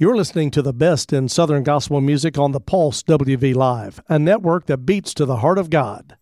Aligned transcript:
You're 0.00 0.16
listening 0.16 0.50
to 0.52 0.62
the 0.62 0.72
best 0.72 1.12
in 1.12 1.28
Southern 1.28 1.62
gospel 1.62 2.00
music 2.00 2.38
on 2.38 2.52
the 2.52 2.58
Pulse 2.58 3.02
WV 3.02 3.54
Live, 3.54 4.00
a 4.08 4.18
network 4.18 4.64
that 4.64 4.86
beats 4.86 5.12
to 5.12 5.26
the 5.26 5.36
heart 5.36 5.58
of 5.58 5.68
God. 5.68 6.16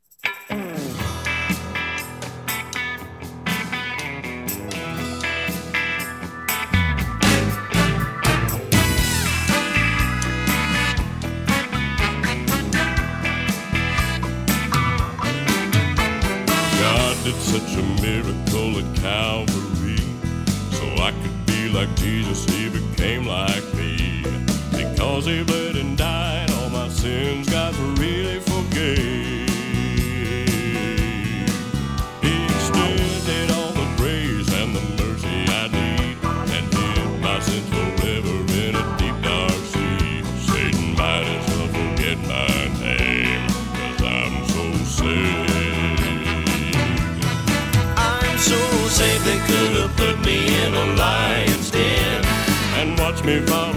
such 17.38 17.76
a 17.76 17.82
miracle 18.02 18.78
at 18.78 18.96
Calvary, 18.96 19.96
so 20.72 20.84
I 21.02 21.12
could 21.22 21.46
be 21.46 21.68
like 21.68 21.94
Jesus 21.94 22.47
me 53.28 53.40
by. 53.40 53.67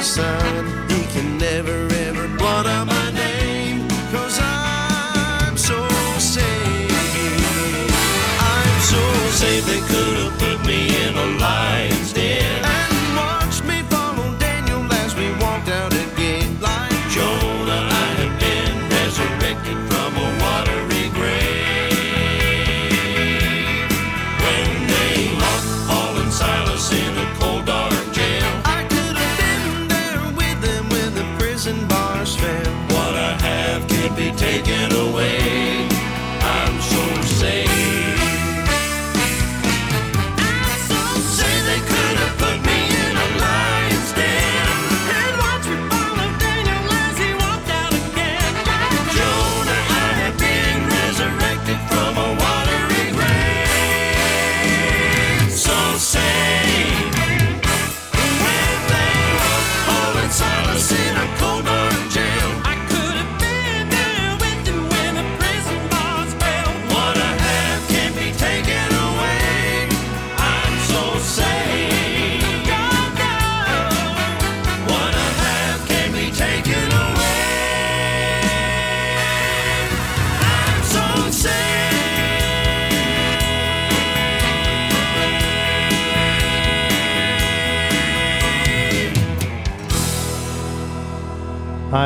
the 0.00 0.06
sun. 0.06 0.89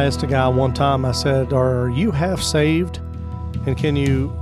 I 0.05 0.07
asked 0.07 0.23
a 0.23 0.27
guy 0.27 0.47
one 0.49 0.75
time, 0.75 1.07
I 1.07 1.13
said, 1.13 1.55
Are 1.55 1.89
you 1.89 2.11
half 2.11 2.43
saved? 2.43 2.99
And 3.65 3.75
can 3.75 3.97
you 3.97 4.39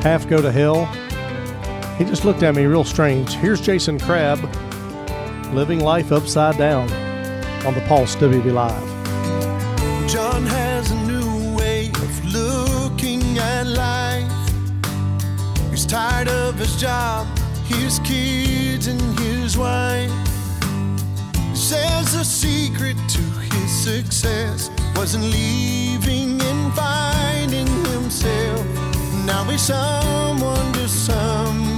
half 0.00 0.26
go 0.26 0.40
to 0.40 0.50
hell? 0.50 0.86
He 1.98 2.06
just 2.06 2.24
looked 2.24 2.42
at 2.42 2.54
me 2.54 2.64
real 2.64 2.82
strange. 2.82 3.34
Here's 3.34 3.60
Jason 3.60 4.00
Crabb 4.00 4.38
living 5.52 5.80
life 5.80 6.12
upside 6.12 6.56
down 6.56 6.90
on 7.66 7.74
the 7.74 7.82
Pulse 7.82 8.16
WV 8.16 8.54
Live. 8.54 10.08
John 10.08 10.46
has 10.46 10.90
a 10.90 11.06
new 11.06 11.54
way 11.54 11.88
of 11.88 12.24
looking 12.32 13.36
at 13.36 13.66
life. 13.66 14.32
He's 15.68 15.84
tired 15.84 16.28
of 16.28 16.54
his 16.54 16.80
job, 16.80 17.26
his 17.66 17.98
kids, 17.98 18.86
and 18.86 18.98
his 19.20 19.58
wife 19.58 20.31
says 21.72 22.12
the 22.12 22.22
secret 22.22 22.96
to 23.08 23.22
his 23.50 23.70
success 23.70 24.70
wasn't 24.94 25.24
leaving 25.24 26.38
and 26.42 26.74
finding 26.74 27.66
himself. 27.86 28.66
Now 29.24 29.44
he's 29.44 29.62
someone 29.62 30.72
to 30.74 30.86
someone. 30.86 31.71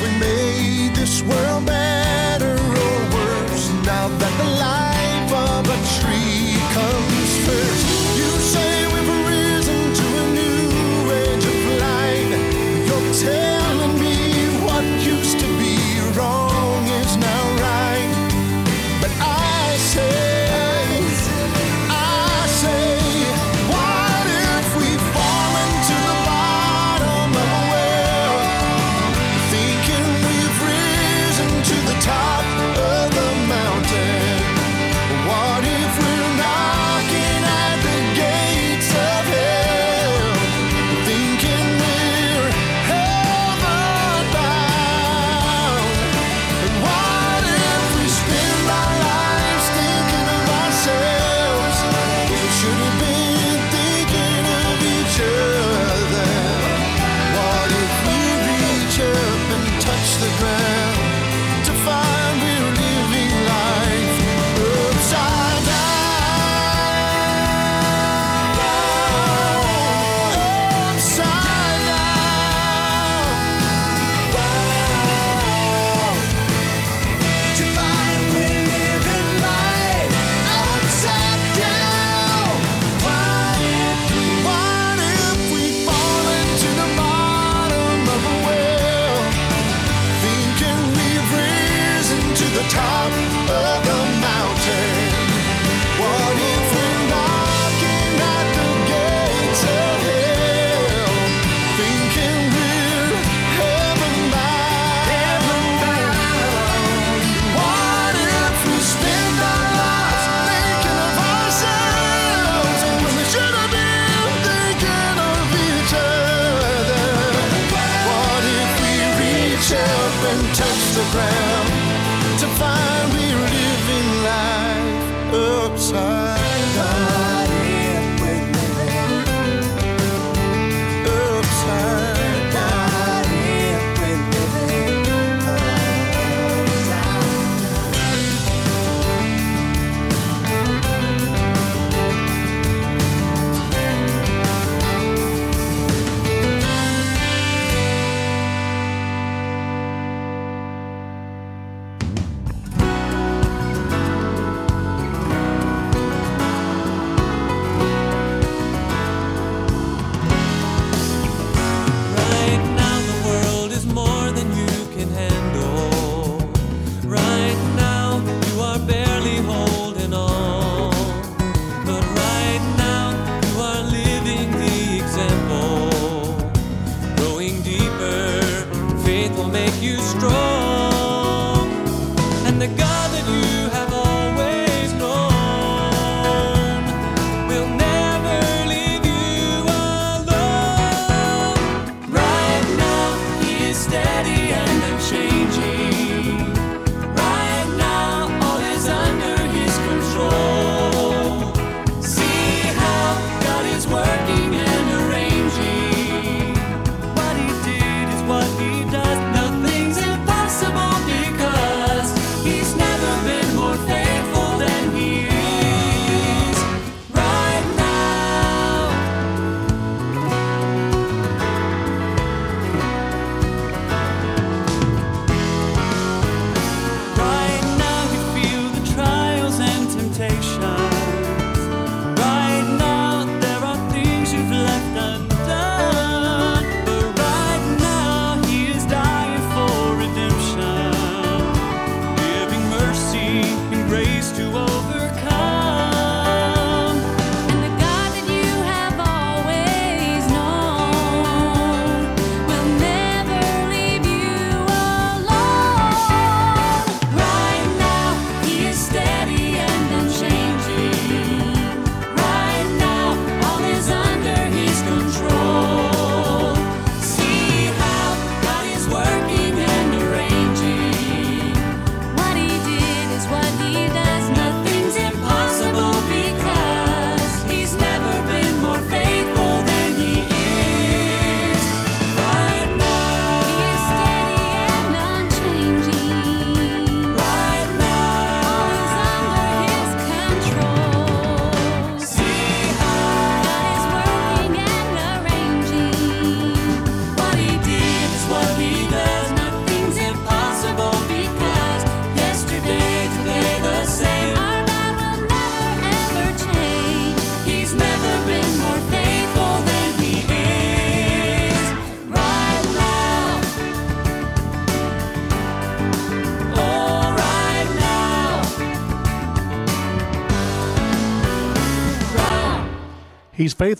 We 0.00 0.08
made 0.18 0.59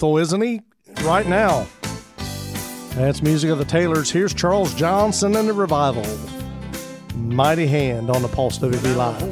faithful, 0.00 0.16
isn't 0.16 0.40
he? 0.40 0.62
Right 1.02 1.26
now. 1.26 1.66
That's 2.94 3.20
music 3.20 3.50
of 3.50 3.58
the 3.58 3.66
Taylors. 3.66 4.10
Here's 4.10 4.32
Charles 4.32 4.74
Johnson 4.74 5.36
and 5.36 5.46
the 5.46 5.52
revival. 5.52 6.06
Mighty 7.14 7.66
Hand 7.66 8.08
on 8.08 8.22
the 8.22 8.28
Pulse 8.28 8.58
WV 8.58 8.96
Live. 8.96 9.29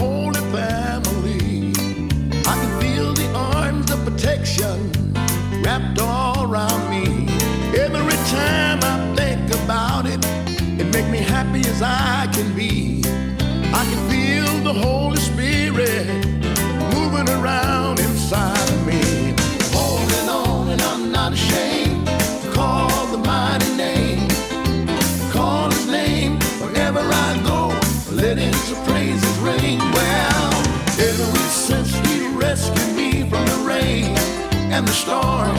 holding 0.00 0.39
the 34.90 34.96
storm. 34.96 35.56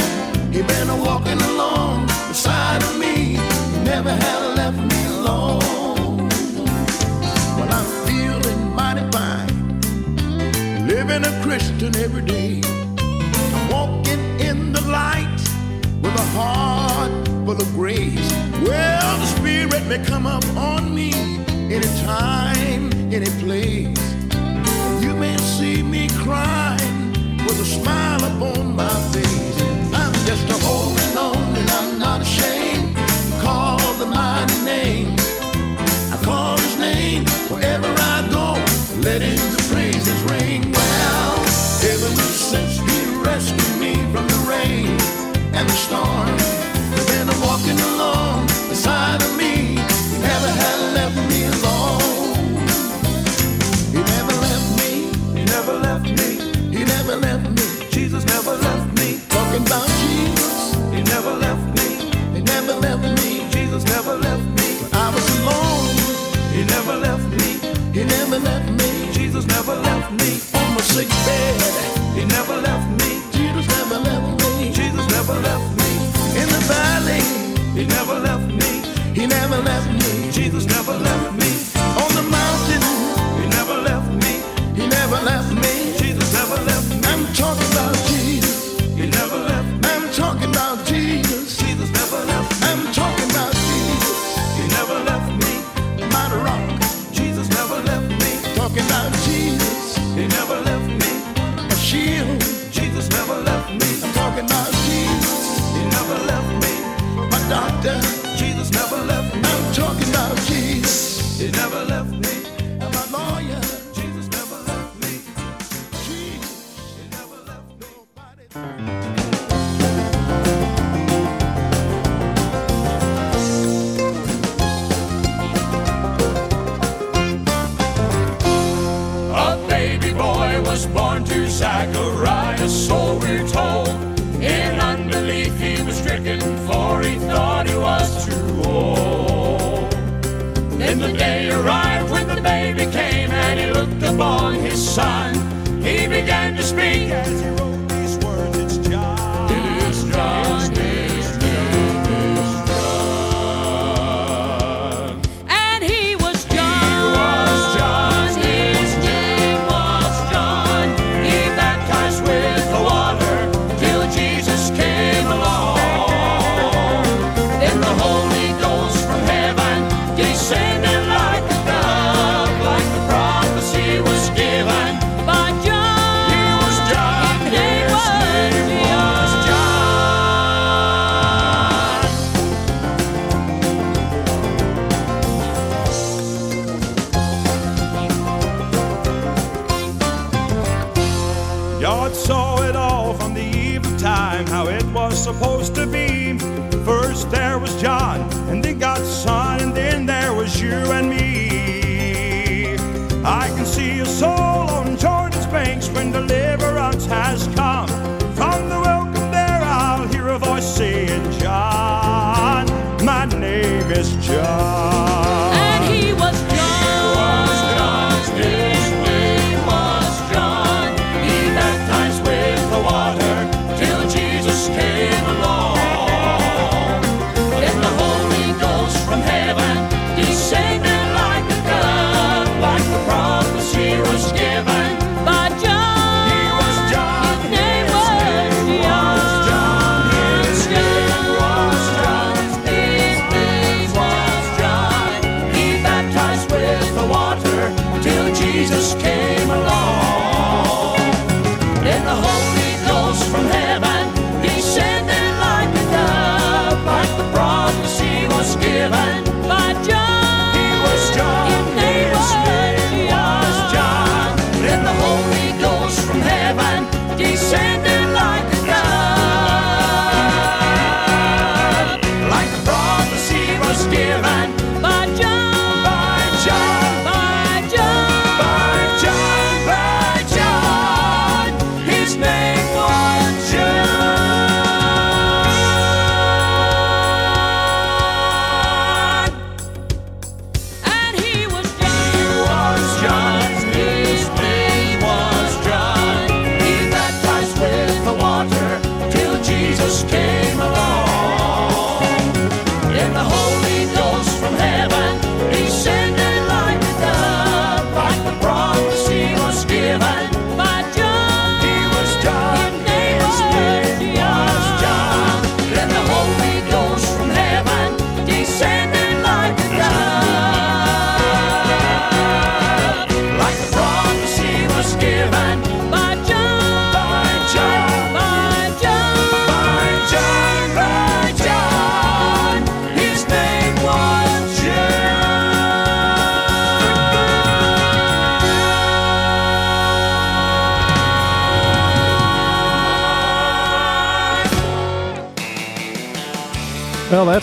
He 0.52 0.62
been 0.62 0.90
a 0.90 0.98
walking 1.08 1.40
along 1.52 2.06
beside 2.28 2.84
of 2.84 3.00
me. 3.00 3.38
He 3.74 3.80
never 3.84 4.12
had 4.12 4.42
left 4.60 4.80
me 4.92 5.02
alone. 5.16 6.18
Well, 7.58 7.72
I'm 7.78 7.88
feeling 8.08 8.62
mighty 8.76 9.06
fine, 9.16 9.54
living 10.86 11.24
a 11.24 11.34
Christian 11.46 11.96
every 11.96 12.24
day. 12.24 12.62
I'm 13.56 13.70
walking 13.70 14.22
in 14.48 14.74
the 14.74 14.82
light 15.00 15.42
with 16.02 16.16
a 16.26 16.28
heart 16.36 17.12
full 17.46 17.62
of 17.66 17.70
grace. 17.74 18.30
Well, 18.68 19.18
the 19.24 19.30
Spirit 19.38 19.84
may 19.88 20.04
come 20.04 20.26
up 20.28 20.46
on 20.58 20.94
me 20.94 21.14
anytime, 21.78 22.84
any 23.18 23.32
place. 23.44 24.04
You 25.04 25.14
may 25.16 25.38
see 25.38 25.82
me 25.84 26.10
crying 26.26 27.14
with 27.46 27.62
a 27.62 27.66
smile 27.66 28.21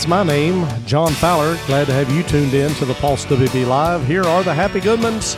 my 0.09 0.23
name, 0.23 0.66
John 0.87 1.12
Fowler. 1.12 1.59
Glad 1.66 1.87
to 1.87 1.92
have 1.92 2.11
you 2.11 2.23
tuned 2.23 2.55
in 2.55 2.73
to 2.77 2.87
the 2.87 2.94
Pulse 2.94 3.27
WV 3.27 3.66
Live. 3.66 4.07
Here 4.07 4.25
are 4.25 4.42
the 4.42 4.55
Happy 4.55 4.81
Goodmans. 4.81 5.37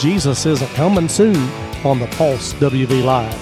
Jesus 0.00 0.46
is 0.46 0.62
a 0.62 0.66
coming 0.68 1.08
soon 1.08 1.36
on 1.84 1.98
the 1.98 2.06
Pulse 2.08 2.52
WV 2.54 3.02
Live. 3.02 3.34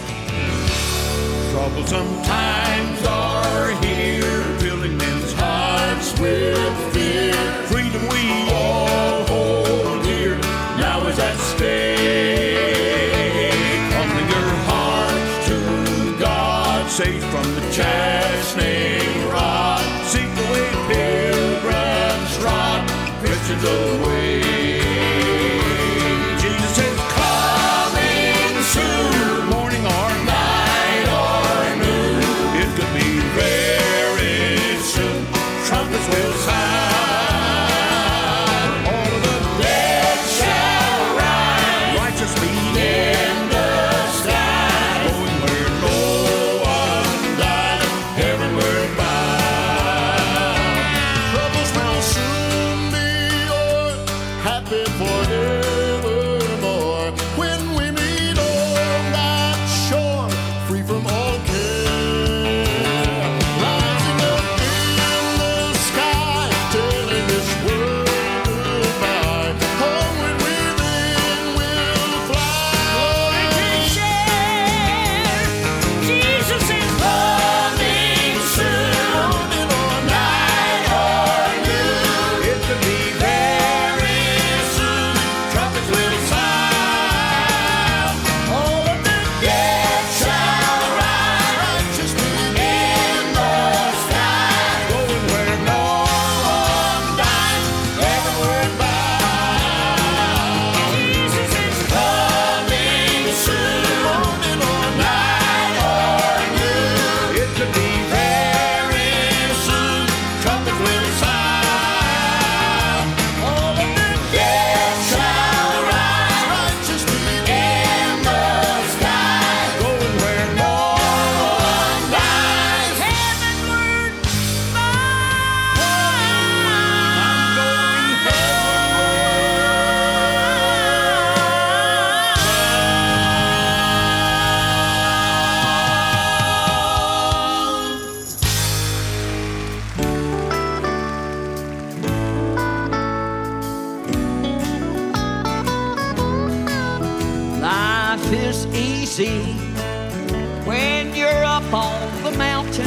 off 151.75 152.23
the 152.23 152.31
mountain 152.39 152.87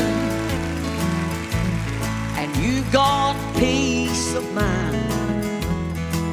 and 2.40 2.56
you 2.56 2.82
got 2.90 3.36
peace 3.58 4.34
of 4.34 4.46
mind 4.54 4.96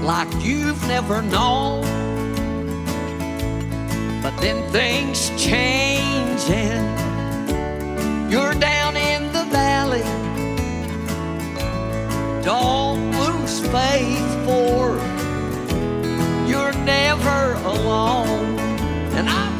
like 0.05 0.29
you've 0.41 0.81
never 0.87 1.21
known. 1.21 1.83
But 4.23 4.37
then 4.41 4.63
things 4.71 5.31
change 5.31 6.43
and 6.49 6.87
you're 8.31 8.55
down 8.55 8.97
in 8.97 9.33
the 9.33 9.45
valley. 9.51 10.07
Don't 12.45 13.11
lose 13.21 13.61
faith 13.67 14.31
for 14.47 14.97
you're 16.47 16.75
never 16.85 17.55
alone. 17.65 18.59
And 19.19 19.29
I 19.29 19.54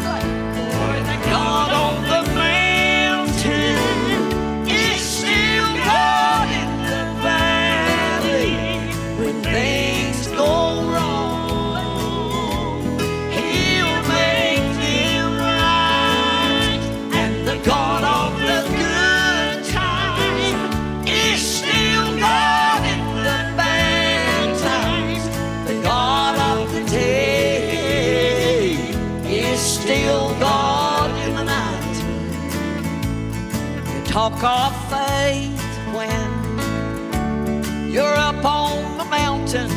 Of 34.47 34.77
faith 34.91 35.59
when 35.95 37.91
you're 37.91 38.05
up 38.05 38.45
on 38.45 38.99
the 38.99 39.05
mountain. 39.07 39.71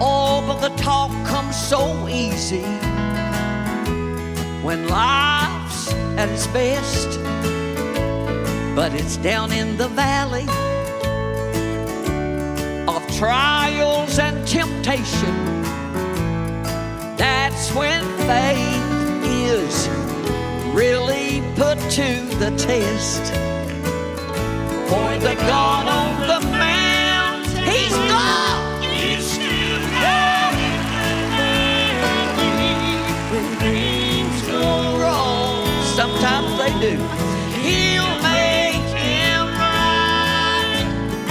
Oh, 0.00 0.42
but 0.46 0.66
the 0.66 0.74
talk 0.76 1.10
comes 1.26 1.54
so 1.60 2.08
easy 2.08 2.62
when 4.62 4.88
life's 4.88 5.92
at 6.16 6.30
its 6.30 6.46
best. 6.46 7.20
But 8.74 8.94
it's 8.94 9.18
down 9.18 9.52
in 9.52 9.76
the 9.76 9.88
valley 9.88 10.48
of 12.88 13.06
trials 13.18 14.18
and 14.18 14.48
temptation. 14.48 15.36
That's 17.18 17.74
when 17.74 18.02
faith 18.26 19.22
is 19.22 19.95
really 20.76 21.40
put 21.54 21.78
to 21.88 22.08
the 22.36 22.50
test. 22.58 23.24
For 24.90 25.10
the 25.26 25.34
God 25.48 25.86
on 25.88 26.20
the 26.28 26.40
mountain. 26.50 27.64
He's 27.64 27.96
God. 28.12 28.84
He's 28.84 29.24
still 29.24 29.80
there. 30.02 30.52
When 33.32 33.46
things 33.64 34.42
go 34.48 34.98
wrong, 35.00 35.66
sometimes 35.96 36.50
they 36.60 36.72
do. 36.86 36.94
He'll 37.64 38.14
make 38.20 38.86
him 39.00 39.46
right. 39.64 40.84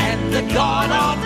And 0.07 0.33
the 0.33 0.41
God 0.53 0.89
of 0.89 1.24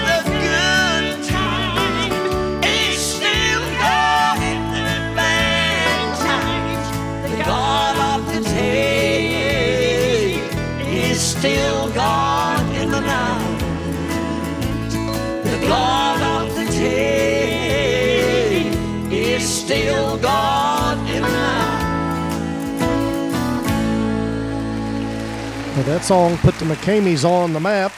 That 26.00 26.06
song 26.06 26.38
put 26.38 26.56
the 26.56 26.64
McKameys 26.64 27.30
on 27.30 27.52
the 27.52 27.60
map, 27.60 27.92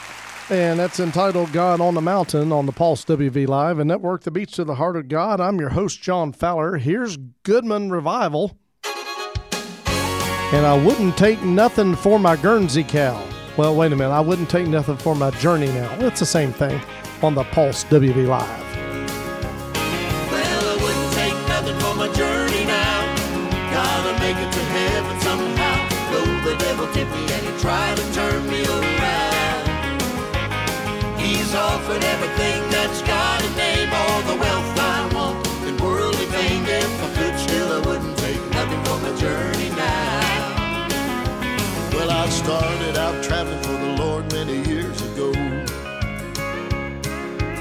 and 0.49 0.79
that's 0.79 0.99
entitled 0.99 1.53
God 1.53 1.79
on 1.79 1.93
the 1.93 2.01
Mountain 2.01 2.51
on 2.51 2.65
the 2.65 2.71
Pulse 2.71 3.05
WV 3.05 3.47
Live 3.47 3.77
and 3.77 3.87
Network, 3.87 4.23
the 4.23 4.31
Beats 4.31 4.53
to 4.53 4.63
the 4.63 4.73
Heart 4.73 4.95
of 4.97 5.07
God. 5.07 5.39
I'm 5.39 5.59
your 5.59 5.69
host, 5.69 6.01
John 6.01 6.33
Fowler. 6.33 6.77
Here's 6.77 7.17
Goodman 7.43 7.91
Revival. 7.91 8.57
And 8.83 10.65
I 10.65 10.83
wouldn't 10.83 11.15
take 11.15 11.43
nothing 11.43 11.95
for 11.95 12.17
my 12.17 12.35
Guernsey 12.35 12.83
cow. 12.83 13.23
Well, 13.55 13.75
wait 13.75 13.93
a 13.93 13.95
minute. 13.95 14.15
I 14.15 14.19
wouldn't 14.19 14.49
take 14.49 14.65
nothing 14.65 14.97
for 14.97 15.15
my 15.15 15.29
journey 15.29 15.67
now. 15.67 15.95
It's 15.99 16.21
the 16.21 16.25
same 16.25 16.51
thing 16.51 16.81
on 17.21 17.35
the 17.35 17.43
Pulse 17.43 17.83
WV 17.83 18.27
Live. 18.27 18.70
He's 31.51 31.59
offered 31.59 32.01
everything 32.01 32.69
that's 32.69 33.01
got 33.01 33.43
a 33.43 33.49
name, 33.57 33.89
all 33.91 34.21
the 34.21 34.37
wealth 34.39 34.79
I 34.79 35.11
want, 35.13 35.45
and 35.67 35.77
worldly 35.81 36.25
fame. 36.27 36.63
If 36.65 37.03
I 37.03 37.09
could 37.13 37.37
still, 37.37 37.73
I 37.73 37.79
wouldn't 37.85 38.17
take 38.19 38.39
nothing 38.51 38.81
for 38.85 38.97
my 39.01 39.13
journey 39.19 39.69
now. 39.71 40.87
Well, 41.91 42.09
I 42.09 42.29
started 42.29 42.95
out 42.95 43.21
traveling 43.21 43.61
for 43.63 43.73
the 43.73 43.95
Lord 44.01 44.31
many 44.31 44.61
years 44.63 45.01
ago. 45.01 45.33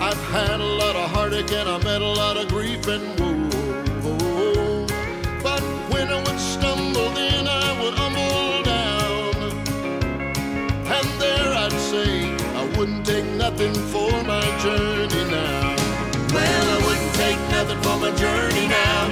I've 0.00 0.22
had 0.30 0.60
a 0.60 0.72
lot 0.82 0.94
of 0.94 1.10
heartache 1.10 1.50
and 1.50 1.68
I've 1.68 1.82
met 1.82 2.00
a 2.00 2.06
lot 2.06 2.36
of 2.36 2.46
grief 2.46 2.86
and 2.86 3.18
woe. 3.18 3.49
Nothing 13.60 13.82
for 13.92 14.10
my 14.24 14.40
journey 14.62 15.30
now. 15.30 15.76
Well, 16.32 16.64
I 16.74 16.78
wouldn't 16.86 17.14
take 17.14 17.38
nothing 17.50 17.80
for 17.82 17.96
my 17.98 18.10
journey 18.16 18.66
now. 18.68 19.08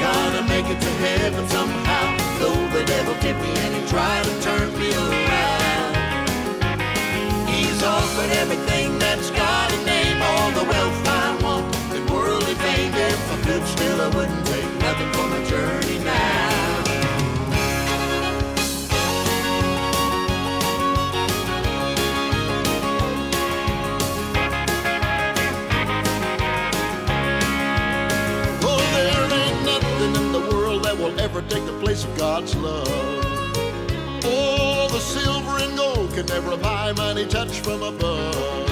Gotta 0.00 0.42
make 0.48 0.66
it 0.66 0.80
to 0.80 0.90
heaven 1.06 1.46
somehow. 1.48 2.16
Though 2.40 2.68
the 2.76 2.84
devil 2.84 3.14
tempt 3.20 3.42
me 3.42 3.50
and 3.50 3.74
he 3.76 3.88
tried 3.88 4.24
to 4.24 4.42
turn 4.42 4.76
me 4.78 4.90
around. 4.92 5.94
He's 7.48 7.82
offered 7.82 8.30
everything 8.42 8.98
that's 8.98 9.30
got 9.30 9.72
a 9.72 9.84
name, 9.84 10.20
all 10.20 10.50
the 10.50 10.64
wealth 10.64 11.08
I 11.08 11.38
want, 11.42 11.74
and 11.94 12.10
worldly 12.10 12.54
fame. 12.54 12.92
If 12.92 13.32
I 13.32 13.36
could 13.46 13.66
still, 13.68 14.00
I 14.00 14.08
wouldn't 14.08 14.46
take 14.46 14.70
nothing 14.80 15.12
for 15.12 15.26
my 15.28 15.44
journey 15.44 15.98
now. 16.02 16.55
God's 32.16 32.56
love. 32.56 32.88
Oh, 34.24 34.88
the 34.90 34.98
silver 35.00 35.58
and 35.58 35.76
gold 35.76 36.14
can 36.14 36.24
never 36.26 36.56
buy 36.56 36.92
money 36.92 37.26
touch 37.26 37.60
from 37.60 37.82
above. 37.82 38.65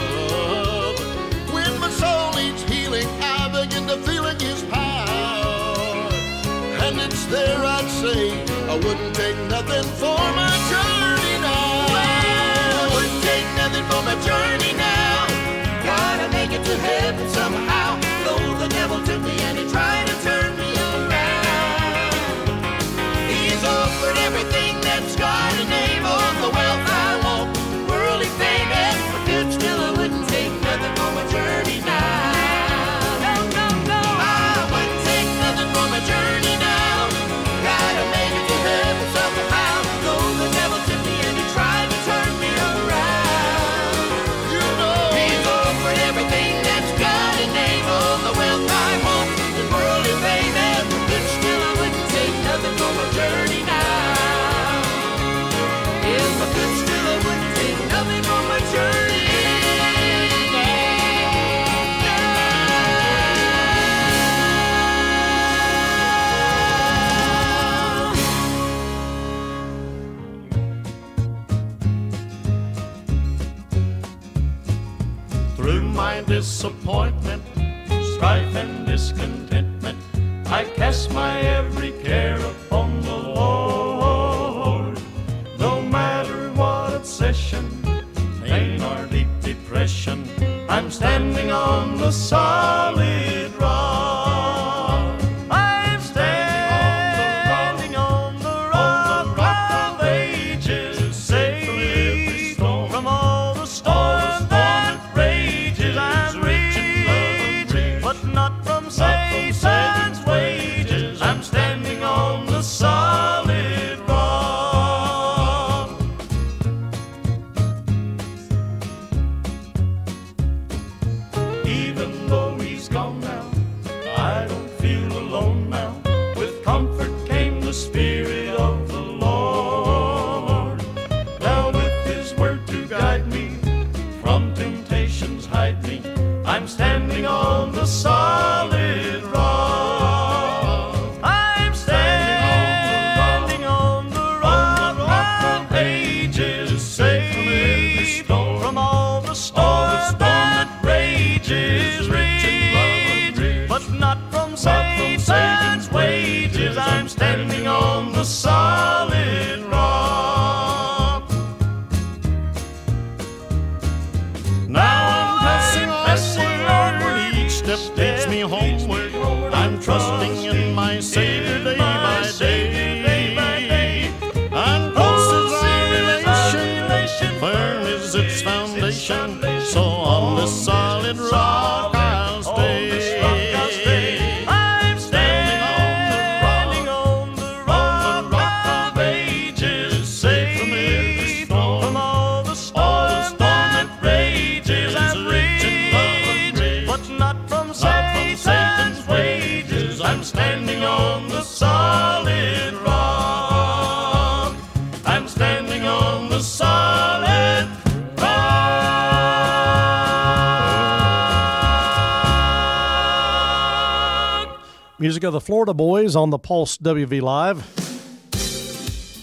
Music 215.04 215.22
of 215.24 215.34
the 215.34 215.40
Florida 215.40 215.74
Boys 215.74 216.16
on 216.16 216.30
the 216.30 216.38
Pulse 216.38 216.78
WV 216.78 217.20
Live. 217.20 217.58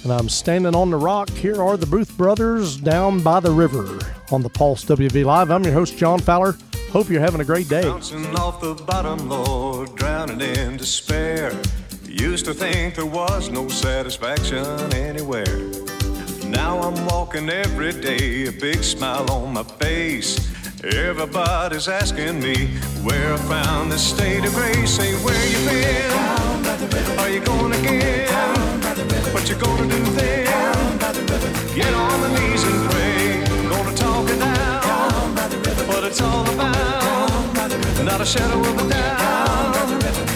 And 0.04 0.13
I'm 0.13 0.30
standing 0.30 0.76
on 0.76 0.91
the 0.91 0.96
rock. 0.96 1.28
Here 1.32 1.60
are 1.60 1.76
the 1.76 1.88
Booth 1.88 2.15
Brothers 2.15 2.78
down 2.78 3.24
by 3.24 3.39
the 3.39 3.50
river 3.50 3.98
on 4.32 4.44
the 4.44 4.50
Pulse 4.50 4.86
WV 4.86 5.26
Live. 5.26 5.50
I'm 5.50 5.63
your 5.63 5.74
host, 5.74 5.98
John 5.98 6.20
Fowler. 6.20 6.56
Hope 6.91 7.10
you're 7.10 7.20
having 7.20 7.41
a 7.41 7.44
great 7.44 7.67
day. 7.67 7.82
Bouncing 7.82 8.28
off 8.36 8.62
the 8.62 8.76
bottom, 8.76 9.28
Lord, 9.28 9.96
drowning 9.96 10.41
in 10.41 10.78
despair. 10.78 11.52
Used 12.06 12.46
to 12.46 12.54
think 12.54 12.94
there 12.94 13.08
was 13.08 13.50
no 13.50 13.67
satisfaction 13.67 14.63
anywhere. 14.94 15.58
Now 16.46 16.80
I'm 16.80 17.08
walking 17.08 17.50
every 17.50 17.94
day, 17.94 18.46
a 18.46 18.52
big 18.52 18.84
smile 18.84 19.32
on 19.32 19.54
my 19.54 19.63
face. 19.63 20.51
Everybody's 20.84 21.88
asking 21.88 22.41
me 22.41 22.56
where 23.04 23.34
I 23.34 23.38
found 23.38 23.91
this 23.91 24.02
state 24.02 24.44
of 24.44 24.54
grace. 24.56 24.96
Say, 24.96 25.13
where 25.24 25.48
you 25.48 25.60
been? 25.70 27.20
Are 27.20 27.30
you 27.30 27.39
going 27.39 27.72
again? 27.74 28.28
What 29.32 29.48
you 29.48 29.56
gonna 29.58 29.88
do 29.88 30.04
then? 30.13 30.46
Get 31.76 31.94
on 31.94 32.22
the 32.22 32.30
knees 32.30 32.63
and 32.63 32.89
pray. 32.89 33.44
Gonna 33.70 33.96
talk 33.96 34.28
it 34.28 34.39
down. 34.39 35.36
What 35.88 36.04
it's 36.04 36.20
all 36.20 36.50
about. 36.50 38.04
Not 38.04 38.20
a 38.20 38.26
shadow 38.26 38.60
of 38.60 38.86
a 38.86 38.89
doubt. 38.89 40.31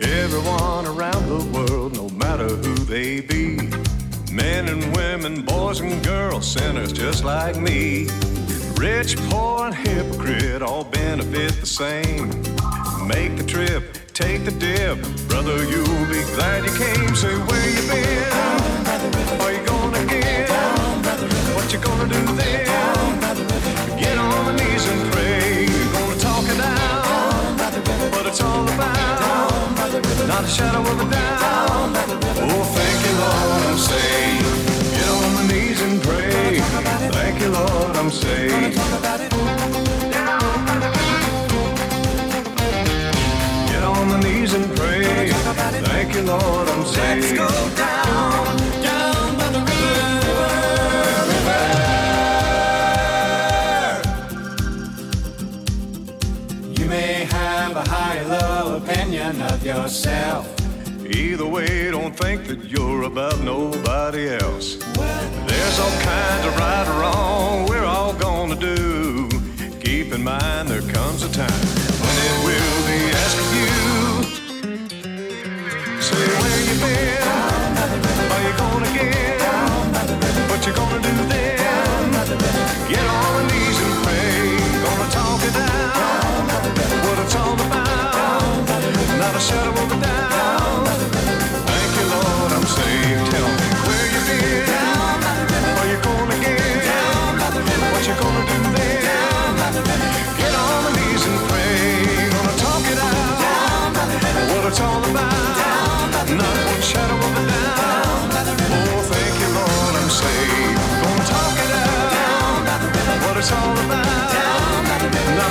Everyone 0.00 0.86
around 0.86 1.26
the 1.26 1.44
world, 1.52 1.96
no 1.96 2.08
matter 2.10 2.46
who 2.46 2.74
they 2.84 3.20
be, 3.20 3.56
men 4.32 4.68
and 4.68 4.94
women, 4.94 5.42
boys 5.42 5.80
and 5.80 6.04
girls, 6.04 6.46
sinners 6.46 6.92
just 6.92 7.24
like 7.24 7.56
me. 7.56 8.06
Rich, 8.76 9.16
poor, 9.28 9.66
and 9.66 9.74
hypocrite 9.74 10.62
all 10.62 10.84
benefit 10.84 11.50
the 11.60 11.66
same. 11.66 12.28
Make 13.08 13.36
the 13.38 13.44
trip, 13.44 13.98
take 14.12 14.44
the 14.44 14.52
dip, 14.52 14.98
brother, 15.26 15.64
you'll 15.64 16.06
be 16.06 16.22
glad 16.36 16.64
you 16.64 16.70
came. 16.78 17.16
Say 17.16 17.34
where 17.36 17.68
you 17.68 17.82
been? 17.90 19.40
Are 19.40 19.52
you 19.52 19.66
gonna 19.66 20.06
get? 20.06 20.48
What 21.56 21.72
you 21.72 21.80
gonna 21.80 22.08
do 22.08 22.24
then? 22.36 23.98
Get 23.98 24.16
on 24.16 24.44
the 24.46 24.62
knees 24.62 24.86
and 24.86 25.12
pray. 25.12 25.66
You're 25.66 25.92
gonna 25.92 26.20
talk 26.20 26.44
it 26.44 26.60
out, 26.60 28.12
what 28.12 28.26
it's 28.26 28.40
all 28.40 28.62
about. 28.62 28.97
Not 30.28 30.44
a 30.44 30.48
shadow 30.48 30.80
of 30.80 31.00
a 31.00 31.10
doubt. 31.10 31.90
Oh, 32.40 32.64
thank 32.76 32.98
you, 33.06 33.14
Lord, 33.22 33.62
I'm 33.68 33.78
saved. 33.78 34.46
Get 34.94 35.08
on 35.08 35.30
the 35.38 35.44
knees 35.52 35.80
and 35.82 36.02
pray. 36.02 36.60
Thank 37.10 37.40
you, 37.40 37.48
Lord, 37.48 37.96
I'm 37.96 38.10
saved. 38.10 38.76
Get 43.70 43.82
on 43.82 44.08
the 44.08 44.18
knees 44.18 44.54
and 44.54 44.76
pray. 44.76 45.30
Thank 45.90 46.14
you, 46.14 46.22
Lord, 46.22 46.68
I'm 46.68 46.84
saved. 46.84 47.38
Let's 47.38 47.52
go 47.52 47.76
down 47.76 48.47
may 56.88 57.24
have 57.30 57.76
a 57.76 57.86
high, 57.88 58.22
low 58.22 58.76
opinion 58.76 59.42
of 59.42 59.64
yourself. 59.64 60.48
Either 61.04 61.46
way, 61.46 61.90
don't 61.90 62.16
think 62.16 62.46
that 62.46 62.64
you're 62.64 63.02
above 63.02 63.44
nobody 63.44 64.30
else. 64.30 64.76
There's 64.76 65.78
all 65.78 66.00
kinds 66.00 66.46
of 66.46 66.56
right 66.58 66.88
or 66.88 67.00
wrong 67.00 67.66
we're 67.68 67.84
all 67.84 68.14
gonna 68.14 68.56
do. 68.56 69.28
Keep 69.80 70.12
in 70.14 70.24
mind 70.24 70.68
there 70.68 70.80
comes 70.92 71.22
a 71.22 71.30
time 71.30 71.62
when 72.02 72.14
it 72.28 72.36
will 72.46 72.80
be 72.90 73.00
asked 73.22 73.40
of 73.44 73.50
you. 73.60 73.72
Say 76.00 76.26
where 76.40 76.60
you 76.68 76.76
been? 76.84 77.72
Are 78.34 78.42
you 78.46 78.52
gonna 78.62 78.90
get? 78.96 79.40
What 80.50 80.60
you 80.66 80.72
gonna 80.72 81.00
do 81.02 81.14
then? 81.28 81.58
Get 82.88 83.04
on 83.04 83.27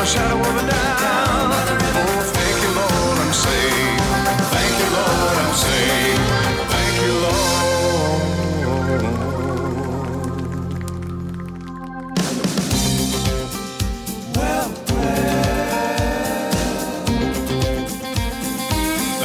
shadow 0.08 0.40
of 0.40 0.56
a 0.56 0.62
doubt. 0.72 0.98
Oh, 1.00 2.22
thank 2.34 2.58
you, 2.64 2.72
Lord, 2.80 3.18
I'm 3.20 3.34
saved. 3.34 4.02
Thank 4.56 4.74
you, 4.80 4.88
Lord, 4.96 5.38
I'm 5.44 5.54
saved. 5.54 6.24
Thank 6.72 6.96
you, 7.04 7.14
Lord. 7.26 7.68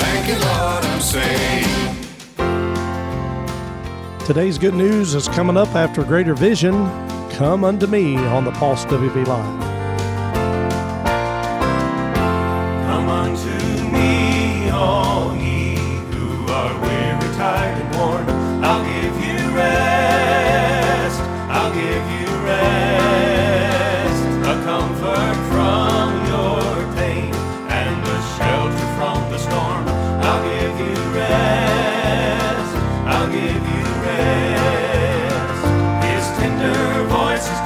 Thank 0.01 0.23
you, 0.29 0.35
Lord, 0.35 0.85
I'm 0.85 1.01
saved. 1.01 1.81
Today's 4.27 4.59
good 4.59 4.75
news 4.75 5.15
is 5.15 5.29
coming 5.29 5.57
up 5.57 5.75
after 5.77 6.03
Greater 6.03 6.35
Vision. 6.35 6.75
Come 7.31 7.63
unto 7.63 7.87
me 7.87 8.17
on 8.17 8.45
the 8.45 8.53
Pulse 8.53 8.85
WV 8.87 9.27
Live. 9.29 9.72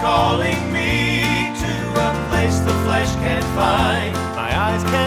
Calling 0.06 0.72
me 0.72 1.50
to 1.62 1.74
a 2.06 2.10
place 2.28 2.60
the 2.60 2.76
flesh 2.84 3.12
can't 3.16 3.48
find. 3.58 4.14
My 4.36 4.50
eyes 4.66 4.84
can't 4.84 5.05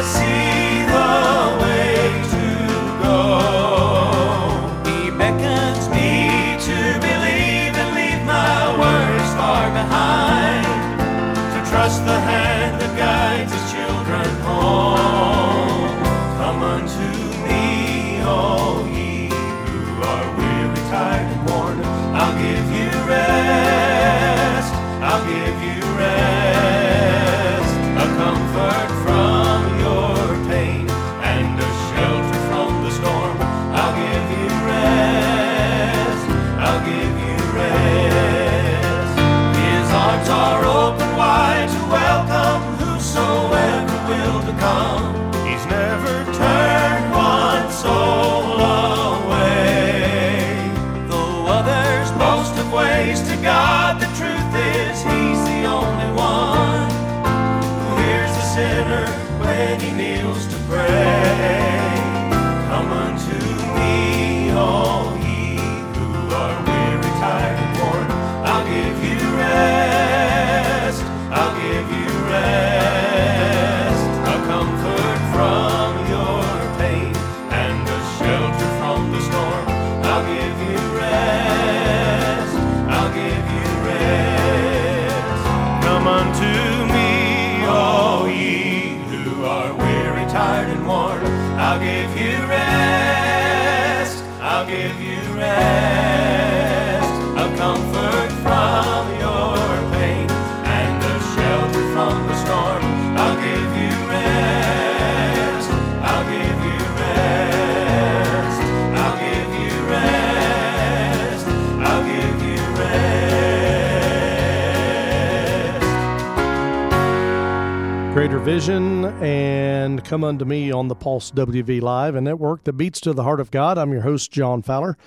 Greater 118.39 118.57
Vision 118.57 119.05
and 119.21 120.01
Come 120.05 120.23
Unto 120.23 120.45
Me 120.45 120.71
on 120.71 120.87
the 120.87 120.95
Pulse 120.95 121.29
WV 121.31 121.81
Live, 121.81 122.15
a 122.15 122.21
network 122.21 122.63
that 122.63 122.73
beats 122.73 123.01
to 123.01 123.11
the 123.11 123.23
heart 123.23 123.41
of 123.41 123.51
God. 123.51 123.77
I'm 123.77 123.91
your 123.91 124.03
host, 124.03 124.31
John 124.31 124.61
Fowler. 124.61 124.97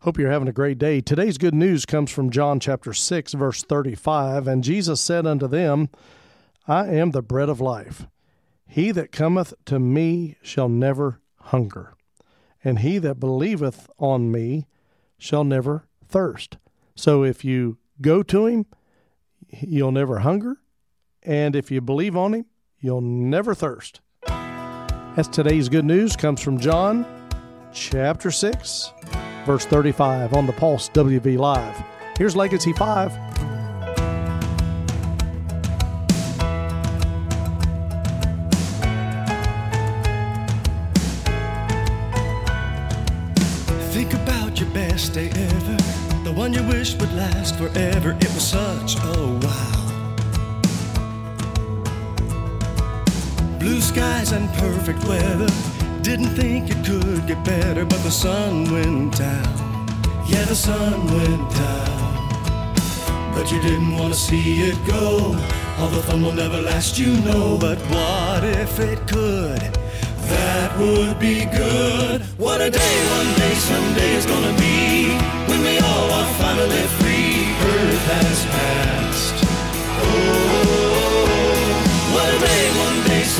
Hope 0.00 0.16
you're 0.18 0.30
having 0.30 0.48
a 0.48 0.52
great 0.52 0.78
day. 0.78 1.02
Today's 1.02 1.36
good 1.36 1.54
news 1.54 1.84
comes 1.84 2.10
from 2.10 2.30
John 2.30 2.60
chapter 2.60 2.94
6, 2.94 3.34
verse 3.34 3.62
35. 3.62 4.48
And 4.48 4.64
Jesus 4.64 5.02
said 5.02 5.26
unto 5.26 5.46
them, 5.46 5.90
I 6.66 6.86
am 6.86 7.10
the 7.10 7.20
bread 7.20 7.50
of 7.50 7.60
life. 7.60 8.06
He 8.66 8.90
that 8.92 9.12
cometh 9.12 9.52
to 9.66 9.78
me 9.78 10.36
shall 10.40 10.70
never 10.70 11.20
hunger, 11.42 11.94
and 12.64 12.78
he 12.78 12.96
that 12.98 13.20
believeth 13.20 13.90
on 13.98 14.32
me 14.32 14.66
shall 15.18 15.44
never 15.44 15.84
thirst. 16.06 16.56
So 16.96 17.22
if 17.22 17.44
you 17.44 17.76
go 18.00 18.22
to 18.22 18.46
him, 18.46 18.64
you'll 19.50 19.92
never 19.92 20.20
hunger, 20.20 20.56
and 21.22 21.54
if 21.54 21.70
you 21.70 21.82
believe 21.82 22.16
on 22.16 22.32
him, 22.32 22.46
you'll 22.80 23.00
never 23.00 23.54
thirst. 23.54 24.00
As 25.16 25.28
today's 25.28 25.68
good 25.68 25.84
news 25.84 26.16
comes 26.16 26.40
from 26.40 26.60
John 26.60 27.04
chapter 27.72 28.30
6, 28.30 28.92
verse 29.44 29.64
35 29.66 30.34
on 30.34 30.46
the 30.46 30.52
Pulse 30.52 30.88
WV 30.90 31.38
Live. 31.38 31.76
Here's 32.16 32.36
Legacy 32.36 32.72
5. 32.72 33.12
Think 43.92 44.14
about 44.14 44.60
your 44.60 44.70
best 44.70 45.14
day 45.14 45.28
ever, 45.28 45.76
the 46.24 46.32
one 46.32 46.52
you 46.52 46.62
wish 46.64 46.94
would 46.94 47.12
last 47.14 47.56
forever. 47.56 48.16
It 48.20 48.34
was 48.34 48.48
such 48.48 48.96
a 48.96 49.38
wow. 49.42 49.67
Blue 53.68 53.82
skies 53.82 54.32
and 54.32 54.48
perfect 54.54 55.04
weather. 55.04 55.46
Didn't 56.00 56.32
think 56.40 56.70
it 56.70 56.82
could 56.86 57.26
get 57.26 57.44
better, 57.44 57.84
but 57.84 58.02
the 58.02 58.10
sun 58.10 58.64
went 58.72 59.18
down. 59.18 59.56
Yeah, 60.26 60.44
the 60.44 60.54
sun 60.54 61.06
went 61.14 61.46
down. 61.54 63.34
But 63.34 63.52
you 63.52 63.60
didn't 63.60 63.94
want 63.94 64.14
to 64.14 64.18
see 64.18 64.62
it 64.70 64.78
go. 64.86 65.36
All 65.76 65.88
the 65.88 66.02
fun 66.02 66.22
will 66.22 66.32
never 66.32 66.62
last, 66.62 66.98
you 66.98 67.12
know. 67.28 67.58
But 67.60 67.76
what 67.92 68.42
if 68.42 68.80
it 68.80 69.06
could? 69.06 69.60
That 70.32 70.70
would 70.78 71.20
be 71.20 71.44
good. 71.44 72.22
What 72.38 72.62
a 72.62 72.70
day, 72.70 72.96
one 73.18 73.30
day, 73.36 73.54
someday 73.70 74.14
is 74.14 74.24
gonna 74.24 74.56
be. 74.56 75.10
When 75.46 75.60
we 75.60 75.76
all 75.78 76.10
are 76.18 76.30
finally 76.40 76.86
free. 77.00 77.52
Earth 77.68 78.06
has 78.16 78.46
passed. 78.46 78.97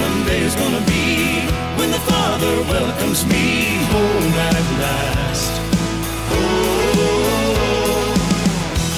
One 0.01 0.25
day, 0.25 0.39
someday 0.39 0.41
is 0.41 0.55
gonna 0.55 0.81
be. 0.87 1.47
When 1.79 1.91
the 1.91 1.99
Father 1.99 2.63
welcomes 2.63 3.25
me 3.27 3.77
home 3.93 4.33
at 4.33 4.65
last. 4.81 5.53
Oh, 6.31 8.15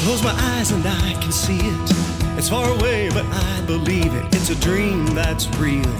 close 0.05 0.22
my 0.22 0.34
eyes 0.55 0.70
and 0.72 0.86
I 0.86 1.12
can 1.20 1.32
see 1.32 1.59
it. 1.59 1.90
It's 2.38 2.48
far 2.48 2.68
away, 2.70 3.11
but 3.11 3.26
I 3.26 3.61
believe 3.66 4.14
it. 4.14 4.24
It's 4.34 4.51
a 4.51 4.55
dream 4.57 5.07
that's 5.07 5.48
real. 5.59 5.94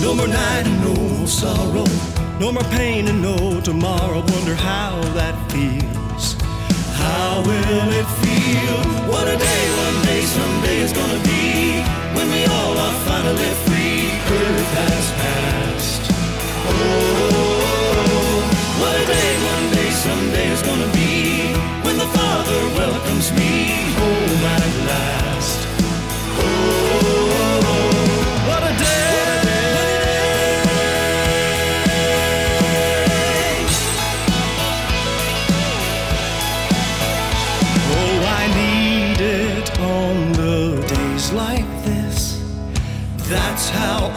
No 0.00 0.14
more 0.14 0.28
night 0.28 0.66
and 0.66 0.80
no 0.82 0.94
more 0.94 1.28
sorrow. 1.28 1.86
No 2.38 2.52
more 2.52 2.64
pain 2.64 3.08
and 3.08 3.22
no 3.22 3.60
tomorrow. 3.60 4.20
Wonder 4.20 4.54
how 4.54 5.00
that 5.14 5.34
feels. 5.50 5.95
How 7.06 7.40
will 7.48 7.90
it 8.00 8.08
feel? 8.22 8.78
What 9.12 9.26
a 9.34 9.36
day, 9.48 9.64
one 9.86 9.98
day, 10.10 10.22
someday 10.36 10.78
is 10.86 10.92
gonna 10.98 11.20
be. 11.32 11.44
When 12.16 12.28
we 12.34 12.42
all 12.56 12.76
are 12.86 12.96
finally 13.10 13.52
free. 13.66 14.00
Earth 14.38 14.70
has 14.82 15.06
passed. 15.20 16.04
Oh, 16.72 18.38
what 18.80 18.94
a 19.02 19.06
day, 19.16 19.30
one 19.54 19.66
day, 19.78 19.90
someday 20.06 20.48
is 20.56 20.62
gonna 20.68 20.90
be. 21.00 21.12
When 21.86 21.96
the 22.02 22.10
Father 22.18 22.60
welcomes 22.80 23.28
me 23.38 23.52
home 23.98 24.35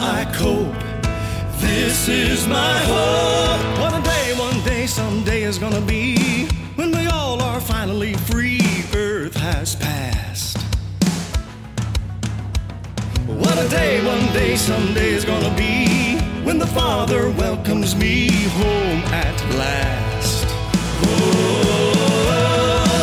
I 0.02 0.24
cope. 0.32 0.72
This 1.60 2.08
is 2.08 2.46
my 2.46 2.78
hope. 2.78 3.80
What 3.80 3.92
a 3.92 4.02
day, 4.02 4.34
one 4.38 4.62
day, 4.64 4.86
someday 4.86 5.42
is 5.42 5.58
gonna 5.58 5.82
be 5.82 6.48
when 6.76 6.90
we 6.90 7.06
all 7.08 7.42
are 7.42 7.60
finally 7.60 8.14
free. 8.14 8.62
Earth 8.94 9.36
has 9.36 9.76
passed. 9.76 10.56
What 13.26 13.58
a 13.58 13.68
day, 13.68 14.02
one 14.02 14.32
day, 14.32 14.56
someday 14.56 15.10
is 15.10 15.26
gonna 15.26 15.54
be 15.54 16.18
when 16.44 16.58
the 16.58 16.66
Father 16.66 17.28
welcomes 17.32 17.94
me 17.94 18.30
home 18.56 19.02
at 19.12 19.38
last. 19.54 20.46
Oh, 21.04 21.90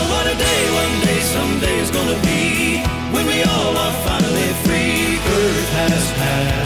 what 0.09 0.25
a 0.25 0.35
day, 0.35 0.61
one 0.83 0.99
day, 1.05 1.19
someday 1.19 1.77
is 1.77 1.91
gonna 1.91 2.19
be 2.23 2.81
when 3.13 3.27
we 3.27 3.43
all 3.43 3.77
are 3.77 3.93
finally 4.03 4.51
free. 4.65 5.19
Earth 5.37 5.69
has 5.73 6.11
passed. 6.13 6.56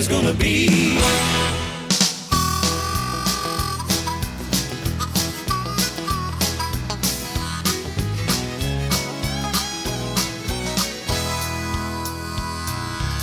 Is 0.00 0.08
gonna 0.08 0.32
be. 0.32 0.96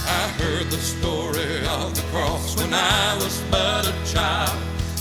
I 0.05 0.28
heard 0.38 0.69
the 0.69 0.78
story 0.78 1.65
of 1.67 1.95
the 1.95 2.03
cross 2.11 2.55
when 2.57 2.71
I 2.71 3.15
was 3.15 3.41
but 3.49 3.88
a 3.88 3.95
child. 4.05 4.55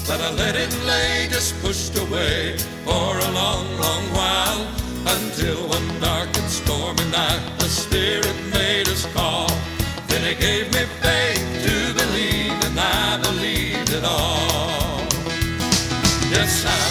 But 0.09 0.23
I 0.23 0.31
let 0.33 0.57
it 0.57 0.73
lay, 0.87 1.29
just 1.29 1.61
pushed 1.61 1.95
away 1.99 2.57
for 2.87 3.19
a 3.19 3.31
long, 3.33 3.67
long 3.85 4.05
while. 4.19 4.63
Until 5.17 5.69
one 5.69 6.01
dark 6.01 6.31
and 6.41 6.51
stormy 6.61 7.05
night, 7.11 7.43
the 7.59 7.69
Spirit 7.69 8.37
made 8.55 8.89
us 8.89 9.05
call. 9.13 9.51
Then 10.09 10.23
He 10.25 10.35
gave 10.41 10.73
me 10.73 10.96
Yes, 16.47 16.65
I 16.65 16.86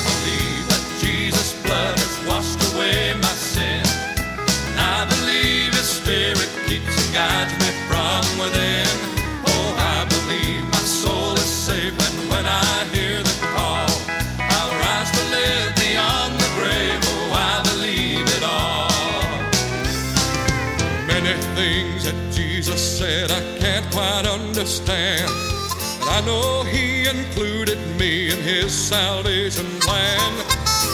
His 28.66 28.74
salvation 28.74 29.68
plan. 29.80 30.34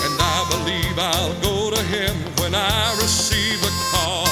And 0.03 0.19
I 0.19 0.45
believe 0.49 0.99
I'll 0.99 1.33
go 1.39 1.71
to 1.73 1.81
Him 1.83 2.13
when 2.41 2.53
I 2.53 2.93
receive 2.95 3.61
the 3.61 3.71
call 3.91 4.25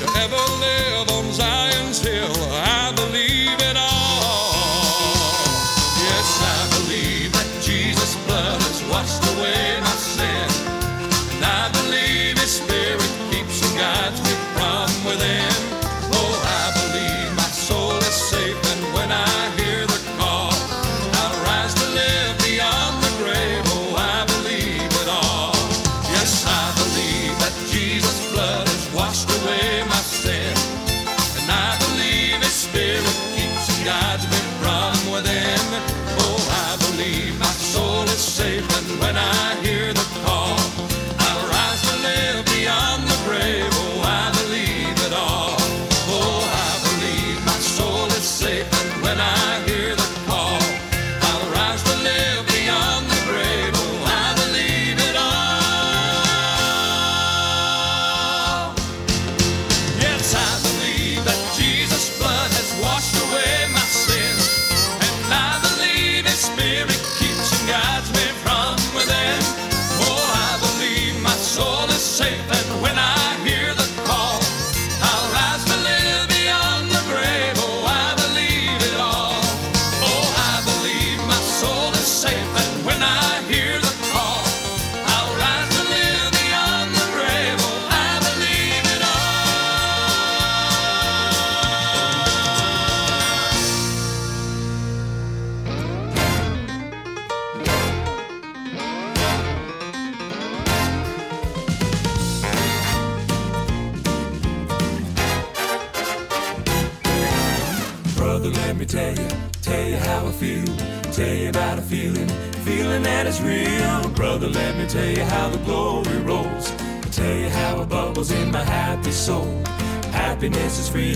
to 0.00 0.04
ever 0.18 0.44
live 0.58 1.08
on 1.12 1.32
Zion's 1.32 2.00
hill. 2.00 2.35
Blood 29.24 29.45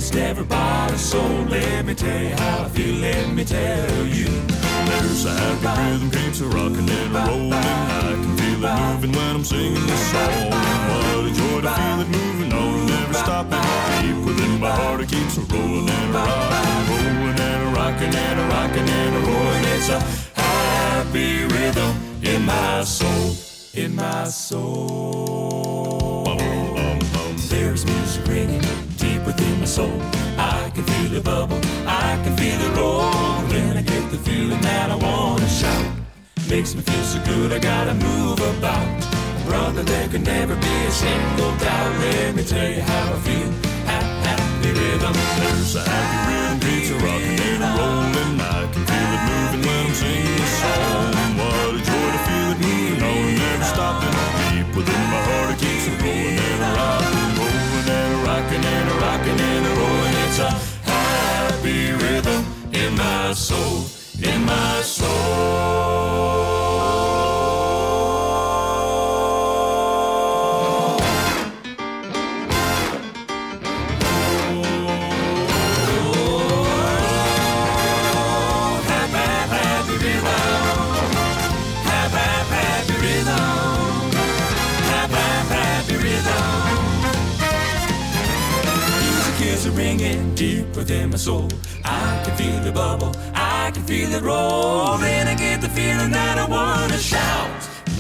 It's 0.03 0.15
never 0.15 0.45
bought 0.45 0.93
a 0.93 0.97
soul. 0.97 1.45
Let 1.45 1.85
me 1.85 1.95
tell 1.95 2.23
you 2.23 2.31
how 2.31 2.65
I 2.65 2.69
feel, 2.71 2.95
let 3.03 3.35
me 3.35 3.45
tell 3.45 4.07
you. 4.07 4.31
There's 4.89 5.27
a 5.27 5.35
happy 5.35 5.91
rhythm 5.91 6.11
keeps 6.11 6.41
a 6.41 6.47
rocking 6.47 6.89
and 6.89 7.15
a 7.15 7.21
rolling. 7.29 7.53
I 7.53 8.17
can 8.17 8.35
feel 8.39 8.65
it 8.65 8.81
moving 8.81 9.13
when 9.13 9.37
I'm 9.37 9.45
singing 9.45 9.87
this 9.87 10.11
song. 10.11 10.53
What 10.89 11.27
a 11.29 11.33
joy 11.37 11.61
to 11.61 11.69
feel 11.69 12.01
it 12.01 12.09
moving 12.09 12.51
on 12.51 12.87
never 12.87 13.13
stopping. 13.13 13.61
Deep 14.01 14.25
within 14.25 14.59
my 14.59 14.71
heart, 14.71 15.03
it 15.03 15.11
keeps 15.11 15.37
a 15.37 15.43
rolling 15.43 15.91
and 15.91 16.11
a 16.11 16.19
rocking, 16.19 16.89
rolling 16.89 17.39
and 17.39 17.63
a 17.69 17.71
rocking 17.79 18.15
and 18.15 18.41
a 18.41 18.45
rocking 18.55 18.89
and 18.89 19.17
a 19.17 19.21
rolling. 19.29 19.65
It's 19.77 19.91
a 19.91 20.01
happy 20.41 21.45
rhythm 21.45 21.95
in 22.23 22.47
my 22.47 22.85
soul, 22.85 23.37
in 23.75 23.95
my 23.95 24.25
soul. 24.25 25.90
Soul. 29.71 30.01
I 30.37 30.69
can 30.75 30.83
feel 30.83 31.15
it 31.15 31.23
bubble, 31.25 31.61
I 31.87 32.19
can 32.25 32.37
feel 32.37 32.61
it 32.61 32.77
roll. 32.77 33.07
When 33.51 33.77
I 33.77 33.83
get 33.83 34.11
the 34.11 34.19
feeling 34.19 34.61
that 34.63 34.91
I 34.91 34.97
wanna 34.97 35.49
shout, 35.49 35.87
makes 36.49 36.75
me 36.75 36.83
feel 36.83 37.05
so 37.05 37.19
good. 37.25 37.53
I 37.53 37.61
gotta 37.61 37.95
move 37.95 38.41
about. 38.53 38.89
Brother, 39.47 39.85
there 39.85 40.09
can 40.09 40.25
never 40.25 40.57
be 40.57 40.75
a 40.91 40.91
single 40.91 41.53
doubt. 41.63 41.93
Let 42.01 42.35
me 42.35 42.43
tell 42.43 42.69
you 42.69 42.83
how 42.83 43.15
I 43.15 43.19
feel. 43.27 43.51
Ha- 43.91 44.09
Happy 44.27 44.71
rhythm. 44.79 45.15
There's 45.39 45.77
a 45.77 45.83
happy 45.89 46.19
rhythm 46.27 46.59
keeps 46.67 46.91
a 46.91 46.97
rocking 47.07 47.41
and 47.51 47.63
a 47.63 47.71
rolling. 47.79 48.41
I 48.41 48.61
can 48.73 48.83
feel 48.91 49.11
it 49.17 49.23
moving 49.31 49.63
when 49.67 49.87
I'm 49.87 49.95
singing 50.01 50.35
this 50.41 50.53
song. 50.61 51.15
What 51.39 51.75
a 51.79 51.81
joy 51.89 52.09
to 52.15 52.21
feel 52.27 52.49
it 52.55 52.59
moving 52.65 53.03
on 53.11 53.23
never 53.39 53.67
stopping. 53.73 54.15
Deep 54.51 54.69
within 54.77 55.03
my 55.15 55.21
heart, 55.31 55.51
a 60.41 60.51
happy 60.89 61.93
rhythm 61.93 62.45
in 62.73 62.97
my 62.97 63.33
soul, 63.33 63.85
in 64.23 64.45
my 64.45 64.81
soul. 64.83 65.80
Deep 90.41 90.75
within 90.75 91.11
my 91.11 91.19
soul. 91.19 91.51
I 91.85 92.23
can 92.25 92.35
feel 92.35 92.61
the 92.65 92.73
bubble, 92.73 93.13
I 93.35 93.71
can 93.75 93.83
feel 93.83 94.11
it 94.19 94.23
roll. 94.23 94.97
Then 94.97 95.29
I 95.29 95.35
get 95.35 95.61
the 95.61 95.69
feeling 95.69 96.13
that 96.13 96.39
I 96.39 96.47
wanna 96.49 96.97
shout. 96.97 97.51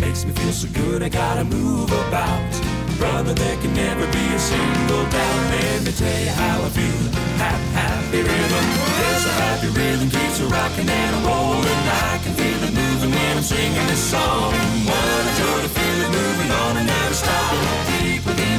Makes 0.01 0.25
me 0.25 0.33
feel 0.33 0.55
so 0.63 0.69
good, 0.73 1.03
I 1.03 1.11
gotta 1.11 1.45
move 1.45 1.93
about. 2.09 2.53
Brother, 2.97 3.35
there 3.35 3.59
can 3.61 3.75
never 3.75 4.07
be 4.19 4.25
a 4.33 4.39
single 4.39 5.05
doubt. 5.17 5.41
Let 5.53 5.85
me 5.85 5.93
tell 5.93 6.21
you 6.27 6.33
how 6.43 6.57
I 6.65 6.71
feel. 6.79 7.05
Happy, 7.45 7.69
happy 7.77 8.21
rhythm. 8.29 8.67
There's 9.01 9.27
a 9.31 9.35
happy 9.45 9.69
rhythm, 9.77 10.09
keeps 10.09 10.41
a 10.41 10.47
rocking 10.47 10.89
and 10.89 11.13
a 11.19 11.21
rolling. 11.29 11.83
I 12.09 12.21
can 12.25 12.33
feel 12.41 12.61
it 12.69 12.73
moving 12.73 13.13
when 13.17 13.37
I'm 13.37 13.45
singing 13.45 13.87
this 13.93 14.05
song. 14.13 14.55
What 14.89 15.23
a 15.29 15.33
joy 15.41 15.59
to 15.67 15.71
feel 15.77 15.99
it 16.07 16.11
moving 16.19 16.51
on 16.63 16.73
and 16.81 16.87
never 16.87 17.15
stopping. 17.23 17.90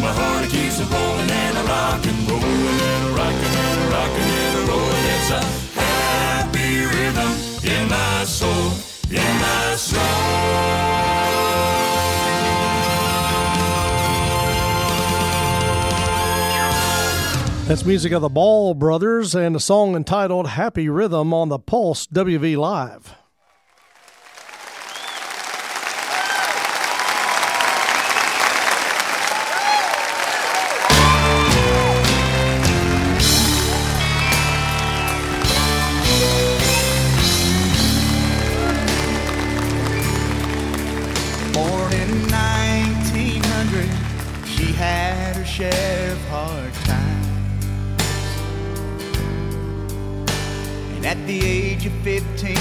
My 0.02 0.12
heart, 0.12 0.50
keeps 0.50 0.80
it 0.80 0.90
rolling 0.90 1.30
and 1.30 1.58
a 1.58 1.64
rolling 2.28 2.82
and 2.90 3.06
a 3.06 3.22
and 3.22 3.82
a 3.86 4.04
and 4.18 4.70
a. 4.70 4.82
It's 5.14 5.30
a 5.30 5.42
happy 5.80 6.86
rhythm 6.90 7.32
in 7.64 7.88
my 7.88 8.24
soul, 8.26 8.74
in 9.10 9.34
my 9.40 9.62
That's 17.68 17.86
music 17.86 18.12
of 18.12 18.22
the 18.22 18.28
Ball 18.28 18.74
Brothers 18.74 19.34
and 19.36 19.56
a 19.56 19.60
song 19.60 19.96
entitled 19.96 20.48
Happy 20.48 20.90
Rhythm 20.90 21.34
on 21.34 21.50
the 21.50 21.60
Pulse 21.60 22.06
WV 22.08 22.58
Live. 22.58 23.21
15 52.38 52.61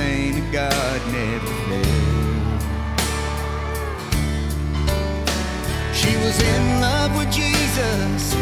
saint 0.00 0.38
of 0.38 0.50
God 0.50 1.00
never 1.12 1.52
failed. 1.68 2.62
She 6.00 6.12
was 6.24 6.36
in 6.52 6.62
love 6.80 7.10
with 7.18 7.30
Jesus 7.30 8.39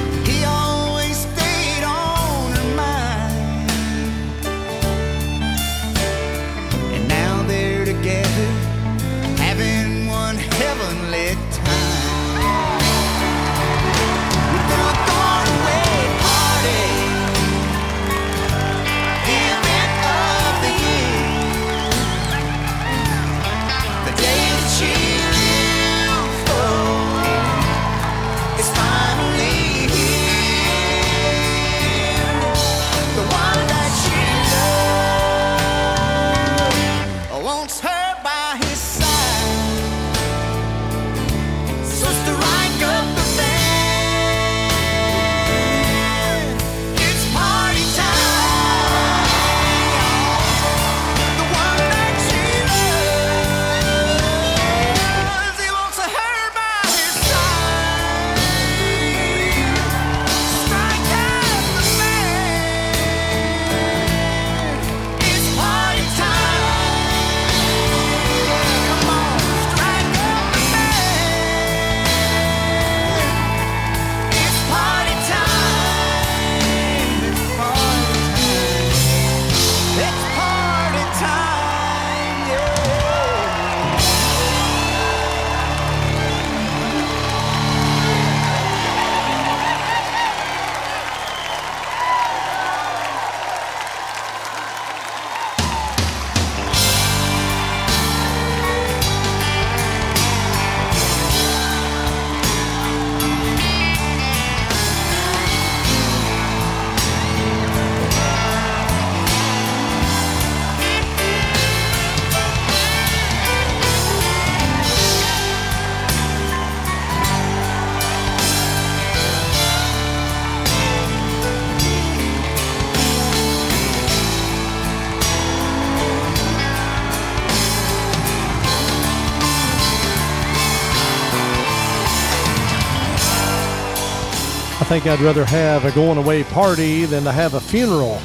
think 134.89 135.07
I'd 135.07 135.21
rather 135.21 135.45
have 135.45 135.85
a 135.85 135.91
going 135.91 136.17
away 136.17 136.45
party 136.45 137.05
than 137.05 137.23
to 137.25 137.31
have 137.31 137.53
a 137.53 137.61
funeral. 137.61 138.17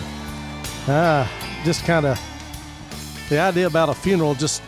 Ah, 0.88 1.30
just 1.66 1.84
kind 1.84 2.06
of 2.06 2.18
the 3.28 3.38
idea 3.38 3.68
about 3.68 3.90
a 3.90 3.94
funeral 3.94 4.34
just 4.34 4.64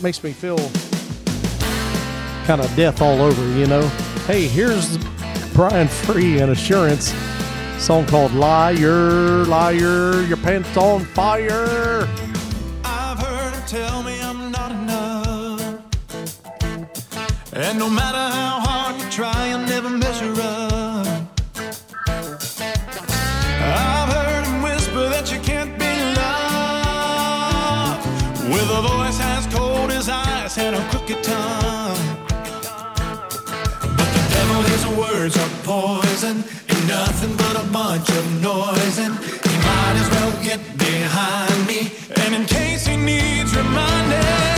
makes 0.00 0.22
me 0.22 0.30
feel 0.30 0.58
kind 2.46 2.60
of 2.60 2.72
death 2.76 3.02
all 3.02 3.20
over, 3.20 3.58
you 3.58 3.66
know. 3.66 3.82
Hey, 4.28 4.46
here's 4.46 4.96
Brian 5.54 5.88
Free 5.88 6.38
and 6.38 6.52
Assurance 6.52 7.12
song 7.78 8.06
called 8.06 8.32
Liar, 8.32 9.44
Liar, 9.46 10.22
Your 10.22 10.36
Pants 10.36 10.76
on 10.76 11.00
Fire. 11.00 12.08
I've 12.84 13.18
heard 13.18 13.66
tell 13.66 14.04
me 14.04 14.20
I'm 14.22 14.52
not 14.52 14.70
enough. 14.70 15.82
And 17.52 17.76
no 17.76 17.90
matter 17.90 18.36
how 18.36 18.60
hard 18.60 19.02
you 19.02 19.10
try, 19.10 19.52
I 19.52 19.66
never 19.66 19.90
measure 19.90 20.40
up. 20.40 20.63
words 35.14 35.36
are 35.36 35.48
poison 35.62 36.36
ain't 36.68 36.88
nothing 36.88 37.36
but 37.36 37.56
a 37.56 37.66
bunch 37.72 38.08
of 38.10 38.24
noise. 38.42 38.98
And 38.98 39.14
he 39.46 39.54
might 39.68 39.96
as 40.02 40.08
well 40.10 40.32
get 40.42 40.60
behind 40.78 41.66
me. 41.66 41.90
And 42.22 42.34
in 42.34 42.44
case 42.46 42.86
he 42.86 42.96
needs 42.96 43.54
reminding. 43.56 44.53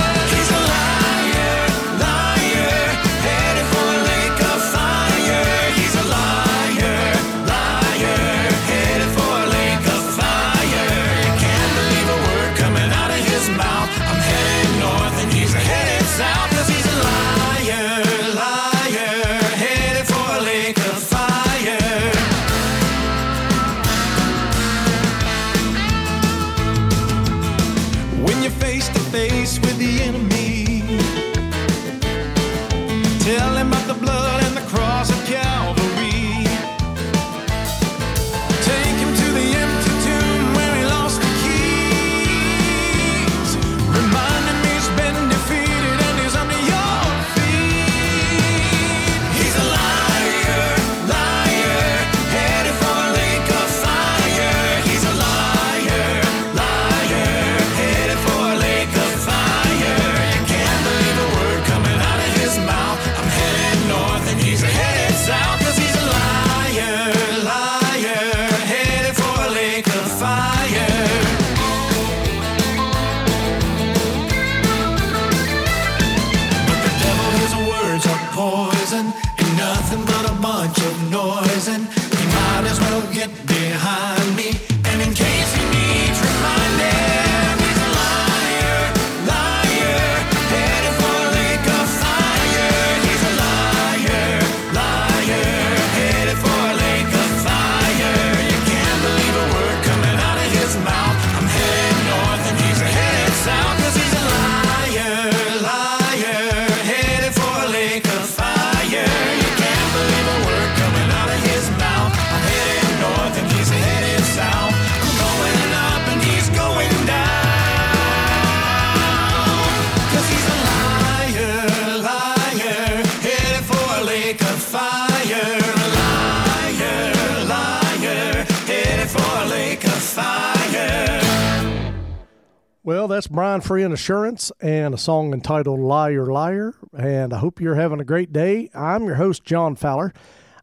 That's 133.16 133.28
Brian 133.28 133.62
Free 133.62 133.82
and 133.82 133.94
Assurance 133.94 134.52
and 134.60 134.92
a 134.92 134.98
song 134.98 135.32
entitled 135.32 135.80
Liar 135.80 136.26
Liar. 136.26 136.74
And 136.98 137.32
I 137.32 137.38
hope 137.38 137.62
you're 137.62 137.74
having 137.74 137.98
a 137.98 138.04
great 138.04 138.30
day. 138.30 138.68
I'm 138.74 139.04
your 139.04 139.14
host, 139.14 139.42
John 139.42 139.74
Fowler. 139.74 140.12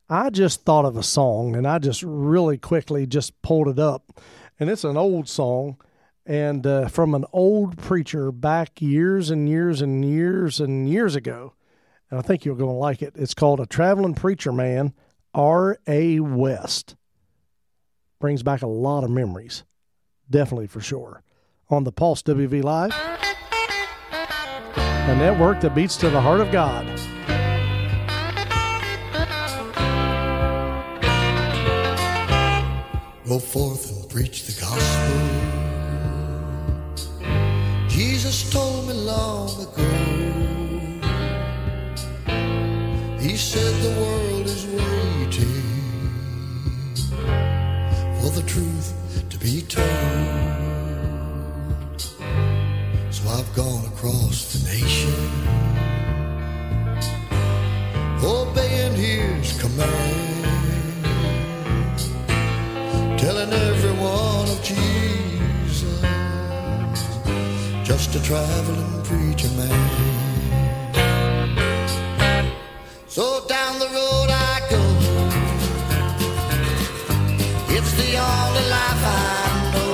I 0.07 0.29
just 0.29 0.63
thought 0.63 0.85
of 0.85 0.95
a 0.95 1.01
song 1.01 1.55
and 1.55 1.65
I 1.65 1.79
just 1.79 2.03
really 2.03 2.59
quickly 2.59 3.07
just 3.07 3.41
pulled 3.41 3.69
it 3.69 3.79
up. 3.79 4.21
And 4.59 4.69
it's 4.69 4.83
an 4.83 4.97
old 4.97 5.27
song 5.27 5.77
and 6.27 6.67
uh, 6.67 6.89
from 6.89 7.15
an 7.15 7.25
old 7.33 7.79
preacher 7.79 8.31
back 8.31 8.79
years 8.83 9.31
and 9.31 9.49
years 9.49 9.81
and 9.81 10.05
years 10.05 10.59
and 10.59 10.87
years 10.87 11.15
ago. 11.15 11.55
And 12.11 12.19
I 12.19 12.21
think 12.21 12.45
you're 12.45 12.55
going 12.55 12.69
to 12.69 12.77
like 12.77 13.01
it. 13.01 13.13
It's 13.15 13.33
called 13.33 13.61
A 13.61 13.65
Traveling 13.65 14.13
Preacher 14.13 14.51
Man, 14.51 14.93
R.A. 15.33 16.19
West. 16.19 16.97
Brings 18.19 18.43
back 18.43 18.61
a 18.61 18.67
lot 18.67 19.03
of 19.03 19.09
memories. 19.09 19.63
Definitely 20.29 20.67
for 20.67 20.81
sure 20.81 21.22
on 21.74 21.84
the 21.84 21.91
Pulse 21.91 22.21
WV 22.21 22.63
Live, 22.63 22.93
a 24.76 25.15
network 25.15 25.59
that 25.61 25.74
beats 25.74 25.97
to 25.97 26.09
the 26.09 26.21
heart 26.21 26.39
of 26.39 26.51
God. 26.51 26.86
Go 33.28 33.39
forth 33.39 33.89
and 33.91 34.09
preach 34.09 34.43
the 34.43 34.61
gospel. 34.61 35.19
Jesus 37.89 38.51
told 38.51 38.88
me 38.88 38.93
long 38.93 39.49
ago. 39.61 39.89
He 43.19 43.36
said 43.36 43.74
the 43.82 43.99
world 43.99 44.45
is 44.45 44.65
waiting 44.67 45.63
for 48.21 48.30
the 48.30 48.43
truth 48.45 48.93
to 49.30 49.38
be 49.39 49.61
told. 49.61 50.52
I've 53.28 53.55
gone 53.55 53.86
across 53.86 54.53
the 54.53 54.59
nation, 54.69 55.13
obeying 58.24 58.95
his 58.95 59.59
command 59.59 60.34
telling 63.24 63.53
everyone 63.53 64.49
of 64.49 64.61
Jesus, 64.61 66.01
just 67.84 68.15
a 68.15 68.21
traveling 68.21 69.03
preacher 69.03 69.49
man. 69.55 69.89
So 73.07 73.45
down 73.47 73.80
the 73.80 73.88
road 73.88 74.30
I 74.30 74.59
go, 74.69 74.82
it's 77.76 77.93
the 77.93 78.17
only 78.17 78.65
life 78.78 79.03
I 79.05 79.71
know. 79.74 79.93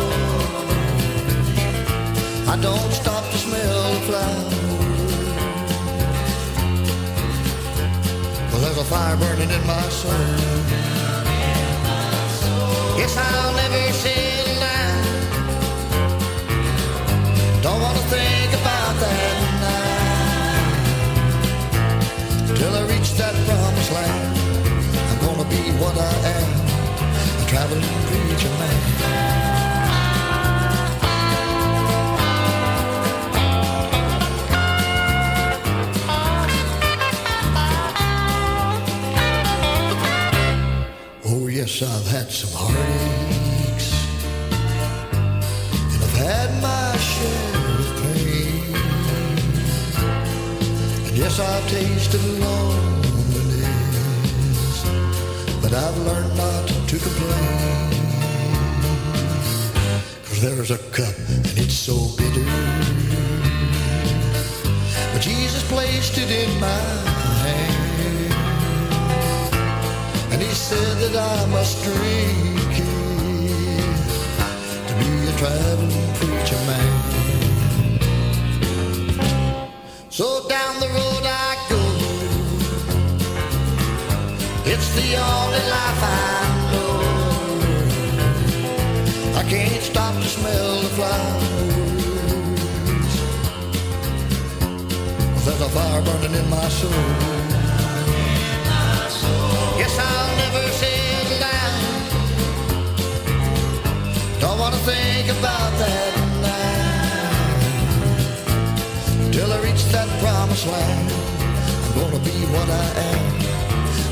I 2.52 2.56
don't 2.60 2.92
stop 2.92 3.09
fire 8.90 9.16
burning 9.18 9.52
in 9.52 9.68
my 9.68 9.88
soul. 9.90 10.12
Guess 12.98 13.16
I'll 13.18 13.54
never 13.54 13.94
settle 13.94 14.60
down. 14.66 15.04
Don't 17.62 17.82
wanna 17.86 18.04
think 18.16 18.52
about 18.62 18.94
that 19.04 19.36
now. 19.66 20.70
Till 22.58 22.74
I 22.80 22.82
reach 22.92 23.10
that 23.20 23.36
promised 23.46 23.92
land, 23.98 24.38
I'm 25.10 25.20
gonna 25.26 25.48
be 25.56 25.62
what 25.82 25.96
I 25.96 26.14
am, 26.38 26.52
a 27.42 27.46
traveling 27.48 28.02
preacher 28.08 28.54
man. 28.60 29.59
I've 41.82 42.08
had 42.08 42.30
some 42.30 42.50
heartaches, 42.52 43.94
and 45.94 46.04
I've 46.04 46.18
had 46.18 46.62
my 46.62 46.98
share 46.98 47.56
of 47.80 47.88
pain. 48.04 48.76
And 51.08 51.16
yes, 51.18 51.40
I've 51.40 51.68
tasted 51.70 52.22
loneliness, 52.40 53.64
but 55.62 55.72
I've 55.74 55.98
learned 56.00 56.36
not 56.36 56.68
to 56.90 56.98
complain. 57.00 57.92
Cause 60.26 60.42
there's 60.42 60.72
a 60.72 60.80
cup 60.92 61.16
and 61.30 61.46
it's 61.58 61.76
so 61.76 61.96
bitter, 62.18 62.46
but 65.14 65.22
Jesus 65.22 65.64
placed 65.70 66.18
it 66.18 66.30
in 66.30 66.60
my 66.60 66.68
hand. 66.68 67.79
And 70.40 70.48
he 70.48 70.54
said 70.56 70.98
that 71.00 71.16
I 71.18 71.46
must 71.52 71.84
drink 71.84 72.72
it 72.72 72.86
to 74.88 74.94
be 74.96 75.28
a 75.28 75.34
traveling 75.38 76.14
preacher 76.16 76.62
man. 76.70 76.92
So 80.10 80.48
down 80.48 80.80
the 80.80 80.88
road 80.88 81.26
I 81.26 81.58
go. 81.68 81.82
It's 84.64 84.90
the 84.96 85.18
only 85.18 85.64
life 85.76 86.04
I 86.08 86.16
know. 86.72 86.94
I 89.40 89.44
can't 89.44 89.84
stop 89.84 90.16
to 90.16 90.24
smell 90.24 90.82
the 90.84 90.90
flowers. 90.98 91.44
There's 95.44 95.62
a 95.62 95.70
fire 95.70 96.02
burning 96.02 96.34
in 96.34 96.50
my 96.50 96.70
soul 96.70 97.49
guess 99.90 100.00
I'll 100.00 100.38
never 100.38 100.64
settle 100.72 101.40
down. 101.40 101.74
Don't 104.40 104.60
wanna 104.60 104.78
think 104.78 105.30
about 105.30 105.72
that 105.82 106.14
now. 106.42 107.32
Till 109.32 109.52
I 109.52 109.58
reach 109.62 109.84
that 109.86 110.08
promised 110.22 110.68
land, 110.68 111.12
I'm 111.86 111.94
gonna 112.02 112.20
be 112.20 112.46
what 112.54 112.70
I 112.70 112.88
am. 113.10 113.24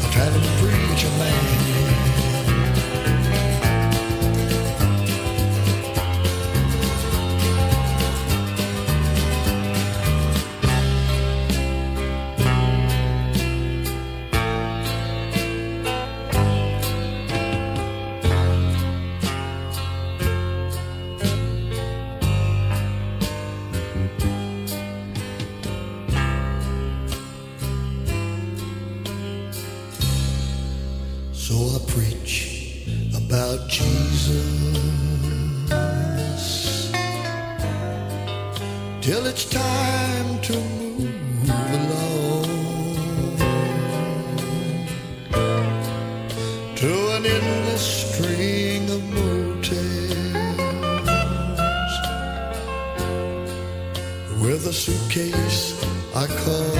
A 0.05 0.09
traveling 0.11 0.57
preacher 0.59 1.11
man. 1.19 1.76
case 55.17 55.73
I 56.15 56.27
call 56.27 56.76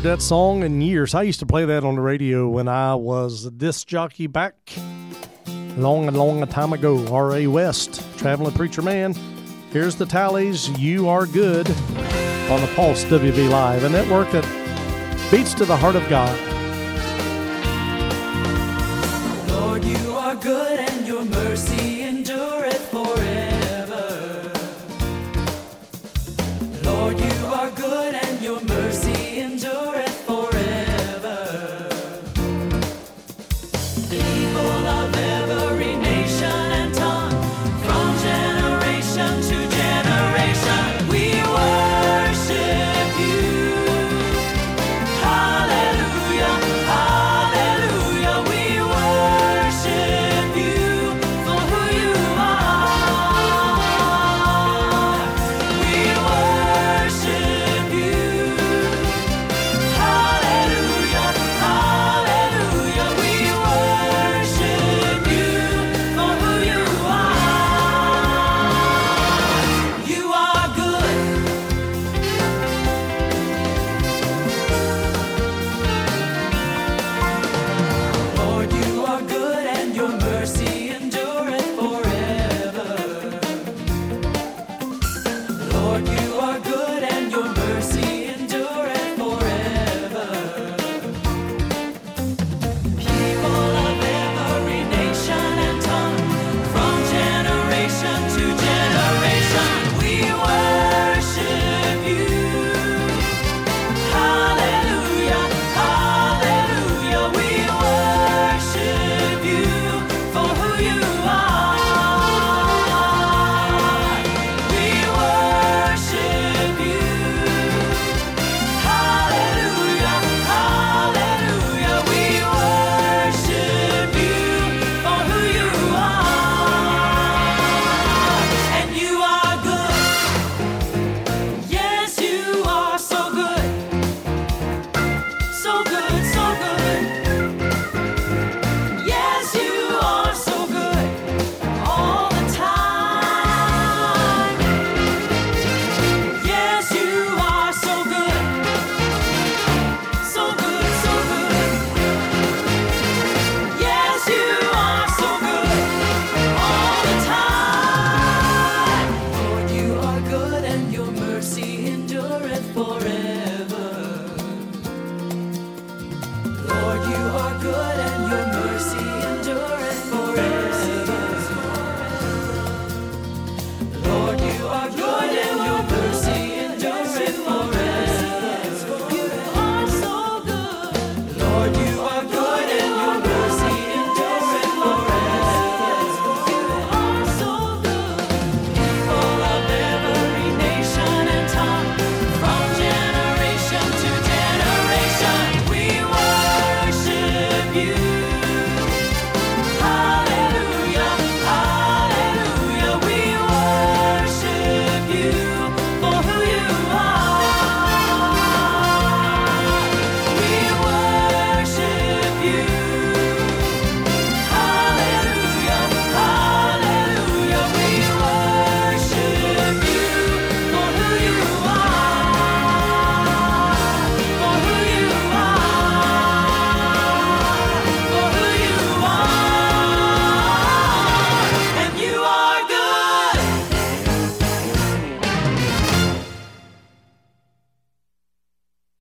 heard 0.00 0.18
that 0.18 0.22
song 0.22 0.62
in 0.62 0.80
years. 0.80 1.14
I 1.14 1.22
used 1.22 1.40
to 1.40 1.46
play 1.46 1.66
that 1.66 1.84
on 1.84 1.96
the 1.96 2.00
radio 2.00 2.48
when 2.48 2.68
I 2.68 2.94
was 2.94 3.44
a 3.44 3.50
disc 3.50 3.86
jockey 3.86 4.26
back 4.26 4.54
long, 5.76 6.08
and 6.08 6.16
long 6.16 6.42
a 6.42 6.46
time 6.46 6.72
ago. 6.72 7.06
R.A. 7.14 7.46
West, 7.46 8.02
Traveling 8.16 8.54
Preacher 8.54 8.80
Man. 8.80 9.14
Here's 9.72 9.96
the 9.96 10.06
Talleys. 10.06 10.70
You 10.78 11.08
are 11.08 11.26
good 11.26 11.68
on 11.68 12.60
the 12.62 12.70
Pulse 12.74 13.04
WV 13.04 13.50
Live, 13.50 13.84
a 13.84 13.90
network 13.90 14.30
that 14.30 14.44
beats 15.30 15.52
to 15.54 15.66
the 15.66 15.76
heart 15.76 15.96
of 15.96 16.08
God. 16.08 16.34
Lord, 19.50 19.84
you 19.84 20.12
are 20.12 20.34
good 20.36 20.78
and 20.78 21.06
your 21.06 21.26
mercy 21.26 21.79